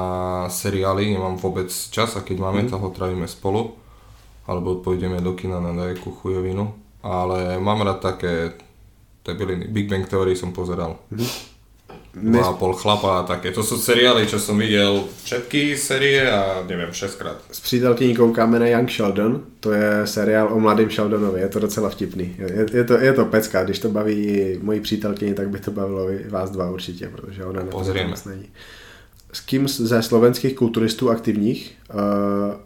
[0.50, 2.70] seriály, nemám vôbec čas a keď máme, mm.
[2.74, 3.78] tak ho trávime spolu.
[4.50, 6.74] Alebo pôjdeme do kina na nejakú chujovinu.
[7.06, 8.58] Ale mám rád také
[9.22, 9.70] debiliny.
[9.70, 10.98] Big Bang Theory som pozeral.
[11.14, 11.49] Mm.
[12.14, 13.54] Dva a pol chlapa a také.
[13.54, 17.38] To sú seriály, čo som videl všetky série a neviem, 6 krát.
[17.50, 21.88] S přítelkyní koukáme na Young Sheldon, to je seriál o mladém Sheldonovi, je to docela
[21.88, 22.36] vtipný.
[22.38, 26.10] Je, je, to, je to pecka, když to baví moji přítelkyni, tak by to bavilo
[26.10, 27.94] i vás dva určitě, protože ona na to
[28.26, 28.48] není.
[29.32, 32.00] S kým ze slovenských kulturistů aktivních uh,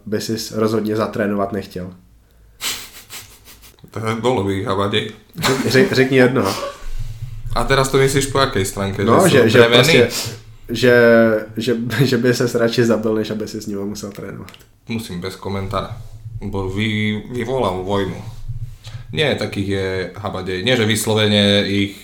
[0.07, 1.95] by si rozhodně zatrénovat nechtěl?
[3.91, 4.67] To bolo by ich
[5.67, 6.74] Řek, řekni jednoho.
[7.55, 9.05] A teraz to myslíš po jakej stránke?
[9.05, 10.09] No, že, že, že prostě,
[10.69, 10.95] že,
[11.57, 11.73] že,
[12.05, 14.51] že by se radši zabil, než aby si s ním musel trénovat.
[14.89, 15.97] Musím bez komentára,
[16.43, 18.17] bo vy, vyvolal vojnu.
[19.13, 20.67] Nie, takých je habadej.
[20.67, 21.95] Nie, že vyslovene ich,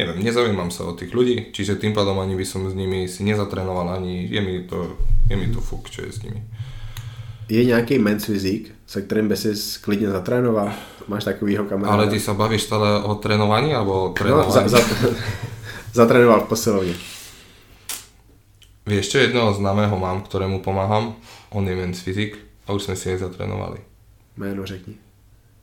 [0.00, 3.20] neviem, nezaujímam sa o tých ľudí, čiže tým pádom ani by som s nimi si
[3.20, 4.96] nezatrénoval, ani je mi to,
[5.28, 6.40] je mi to fuk, čo je s nimi.
[7.52, 10.72] Je nějaký men's fyzik, se kterým by si klidně zatrénoval?
[11.08, 11.96] Máš takovýho kamaráda?
[11.96, 14.52] Ale ty sa bavíš stále o trénovaní alebo o trénovaní?
[14.52, 14.80] No, za, za,
[16.04, 16.94] zatrénoval v posilovni.
[18.84, 21.16] Vieš čo, jednoho známeho mám, ktorému pomáham.
[21.56, 22.36] On je men's fyzik
[22.68, 23.80] a už sme si nezatrénovali.
[24.36, 25.00] Jméno řekni.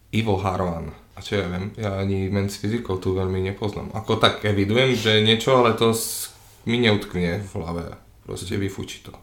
[0.09, 0.89] Ivo Harvan.
[1.13, 3.93] A čo ja viem, ja ani men's fyzikov tu veľmi nepoznám.
[3.93, 5.93] Ako tak evidujem, že niečo, ale to
[6.65, 7.93] mi neutkne v hlave.
[8.25, 9.13] Proste vyfučí to.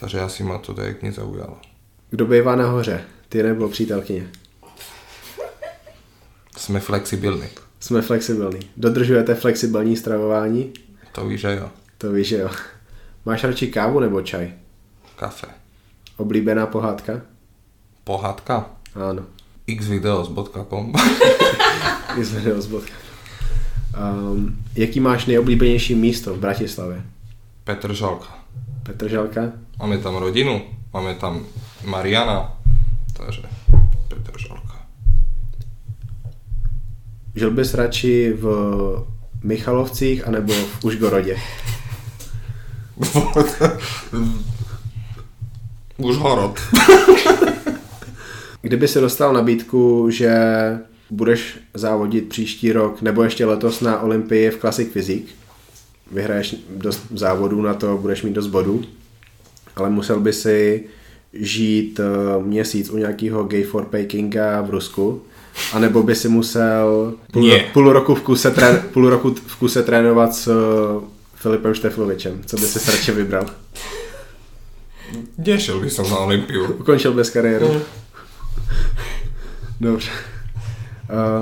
[0.00, 1.60] Takže asi ma to tak nezaujalo.
[2.10, 3.04] Kdo bývá nahoře?
[3.36, 4.28] Ty nebo přítelkyně?
[6.56, 7.48] Jsme flexibilní.
[7.80, 8.60] Jsme flexibilní.
[8.76, 10.72] Dodržujete flexibilní stravování?
[11.12, 11.70] To víš, že jo.
[11.98, 12.50] To víš, že jo.
[13.26, 14.52] Máš radši kávu nebo čaj?
[15.16, 15.46] Kafe.
[16.16, 17.20] Oblíbená pohádka?
[18.04, 18.70] Pohádka?
[18.94, 19.22] Áno.
[19.68, 20.92] xvideos.com
[22.20, 22.96] xvideos.com
[24.32, 27.02] um, Jaký máš nejoblíbenější místo v Bratislavě?
[27.64, 28.38] Petr Žalka.
[28.82, 29.52] Petr Žalka?
[29.78, 31.46] Máme tam rodinu, máme tam
[31.84, 32.55] Mariana,
[33.16, 33.42] takže
[34.08, 34.86] Petr Žalka.
[37.34, 38.46] Žil bys radši v
[39.42, 41.36] Michalovcích anebo v Užgorodě?
[45.96, 46.60] Užhorod.
[48.62, 50.32] Kdyby se dostal nabídku, že
[51.10, 55.34] budeš závodit příští rok nebo ještě letos na Olympii v Classic Physique,
[56.12, 58.84] vyhraješ dost závodů na to, budeš mít dost bodů,
[59.76, 60.84] ale musel by si
[61.40, 65.22] žít uh, měsíc u nějakého gay for pay kinga v Rusku
[65.72, 70.34] anebo by si musel půl, půl, roku, v kuse trén, půl roku v kuse trénovat
[70.34, 71.04] s uh,
[71.34, 72.40] Filipem Šteflovičem.
[72.46, 73.46] Co by si radši vybral?
[75.38, 76.72] Nešel by som na Olympiu.
[76.72, 77.72] Ukončil bez kariéru.
[77.72, 77.80] Mm.
[79.80, 80.10] Dobře.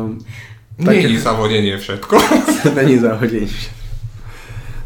[0.05, 0.25] Um,
[0.77, 2.19] tak Není závodění všetko.
[2.75, 3.51] Není závodění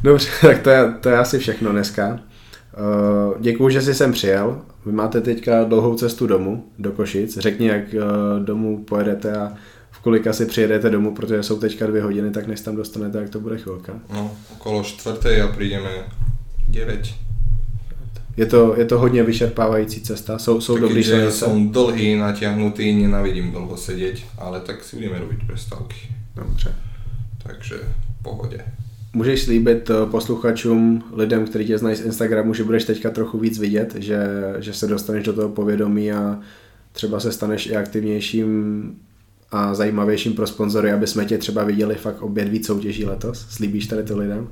[0.02, 2.08] Dobře, tak to je, to je asi všechno dneska.
[2.08, 4.62] Uh, děkuju, že jsi sem přijel.
[4.88, 7.38] Vy máte teďka dlouhou cestu domů, do Košic.
[7.38, 9.52] Řekni, jak uh, domů pojedete a
[9.90, 13.30] v kolik asi přijedete domů, protože jsou teďka dvě hodiny, tak než tam dostanete, jak
[13.30, 13.92] to bude chvilka.
[14.14, 15.90] No, okolo čtvrté a přijdeme
[16.68, 17.00] 9
[18.38, 21.38] je to, je to hodně vyčerpávající cesta, jsou, jsou dobrý silnice.
[21.38, 25.96] Som dlhý, natiahnutý, nenavidím dlho sedět, ale tak si budeme robiť prestávky.
[26.36, 26.74] Dobře.
[27.42, 27.76] Takže
[28.20, 28.64] v pohodě.
[29.12, 33.58] Můžeš slíbit eh, posluchačům, lidem, kteří tě znají z Instagramu, že budeš teďka trochu víc
[33.58, 34.20] vidět, že,
[34.58, 36.38] že se dostaneš do toho povědomí a
[36.92, 38.48] třeba se staneš i aktivnějším
[39.50, 43.46] a zajímavějším pro sponzory, aby jsme tě třeba viděli fakt obě víc soutěží letos?
[43.50, 44.48] Slíbíš tady to lidem?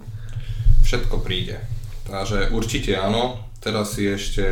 [0.82, 1.58] Všetko príde.
[2.06, 4.46] Takže určite áno teraz si ešte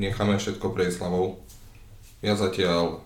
[0.00, 1.36] necháme všetko prejsť hlavou.
[2.24, 3.04] Ja zatiaľ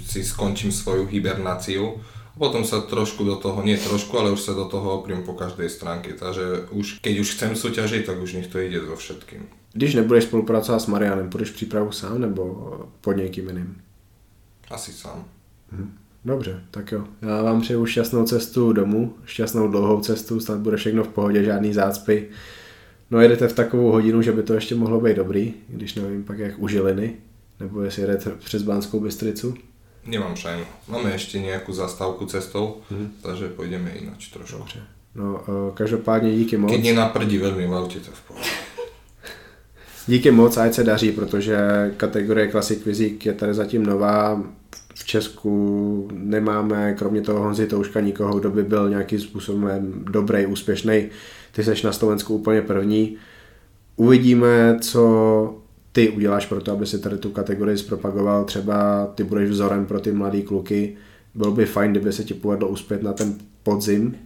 [0.00, 2.00] si skončím svoju hibernáciu
[2.40, 5.68] potom sa trošku do toho, nie trošku, ale už sa do toho opriem po každej
[5.68, 6.16] stránke.
[6.16, 9.44] Takže už, keď už chcem súťažiť, tak už nech to ide so všetkým.
[9.72, 12.44] Když nebudeš spolupracovat s Marianem, půjdeš přípravu sám nebo
[13.00, 13.76] pod někým jiným?
[14.70, 15.24] Asi sám.
[15.72, 15.92] Mhm.
[16.24, 17.04] Dobře, tak jo.
[17.22, 21.74] Já vám přeju šťastnou cestu domů, šťastnou dlouhou cestu, snad bude všechno v pohodě, žádný
[21.74, 22.28] zácpy.
[23.10, 26.38] No jedete v takovou hodinu, že by to ještě mohlo být dobrý, když nevím pak
[26.38, 27.16] jak u Žiliny,
[27.60, 29.54] nebo jestli jedete přes Bánskou Bystricu.
[30.10, 30.64] Nemám šajnu.
[30.88, 33.12] Máme ještě nějakou zastávku cestou, hmm.
[33.22, 34.58] takže půjdeme jinak trošku.
[34.58, 34.80] Dobře.
[35.14, 36.72] No, každopádně díky moc.
[36.72, 38.48] Když naprdí velmi v autě, to v pohodě.
[40.06, 41.58] Díky moc, ať se daří, protože
[41.96, 44.42] kategorie Classic Physique je tady zatím nová.
[44.94, 51.08] V Česku nemáme, kromě toho Honzi Touška, nikoho, kdo by byl nějakým způsobem dobrý, úspěšný
[51.52, 53.16] ty seš na Slovensku úplně první.
[53.96, 55.59] Uvidíme, co
[55.92, 58.44] ty uděláš pro to, aby si tady tu kategorii zpropagoval.
[58.44, 60.96] Třeba ty budeš vzorem pro ty mladé kluky.
[61.34, 64.16] Bylo by fajn, kdyby se ti povedlo uspět na ten podzim.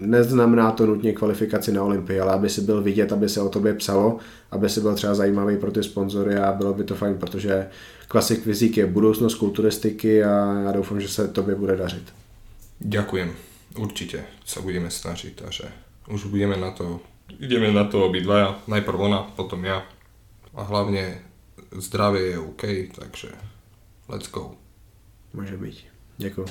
[0.00, 3.74] Neznamená to nutně kvalifikaci na Olympii, ale aby si byl vidět, aby se o tobě
[3.74, 4.18] psalo,
[4.50, 7.66] aby si byl třeba zajímavý pro ty sponzory a bylo by to fajn, protože
[8.08, 12.02] klasik fyzik je budoucnost kulturistiky a já doufám, že se tobě bude dařit.
[12.80, 13.30] Ďakujem.
[13.74, 15.66] Určite sa budeme snažiť a že
[16.06, 17.02] už budeme na to,
[17.42, 19.82] ideme na to obidvaja, najprv ona, potom ja.
[20.54, 21.18] A hlavne
[21.72, 22.62] zdravie je OK,
[22.98, 23.28] takže
[24.08, 24.50] let's go.
[25.34, 25.84] Může být.
[26.16, 26.46] Děkuji.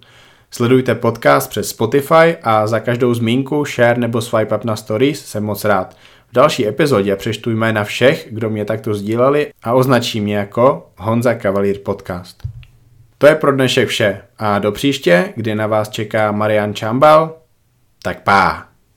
[0.51, 5.45] Sledujte podcast přes Spotify a za každou zmínku, share nebo swipe up na stories jsem
[5.45, 5.97] moc rád.
[6.29, 11.35] V další epizodě přeštu jména všech, kdo mě takto sdíleli a označím mě jako Honza
[11.35, 12.43] Cavalier Podcast.
[13.19, 17.37] To je pro dnešek vše a do příště, kdy na vás čeká Marian Čambal,
[18.03, 18.67] tak pá.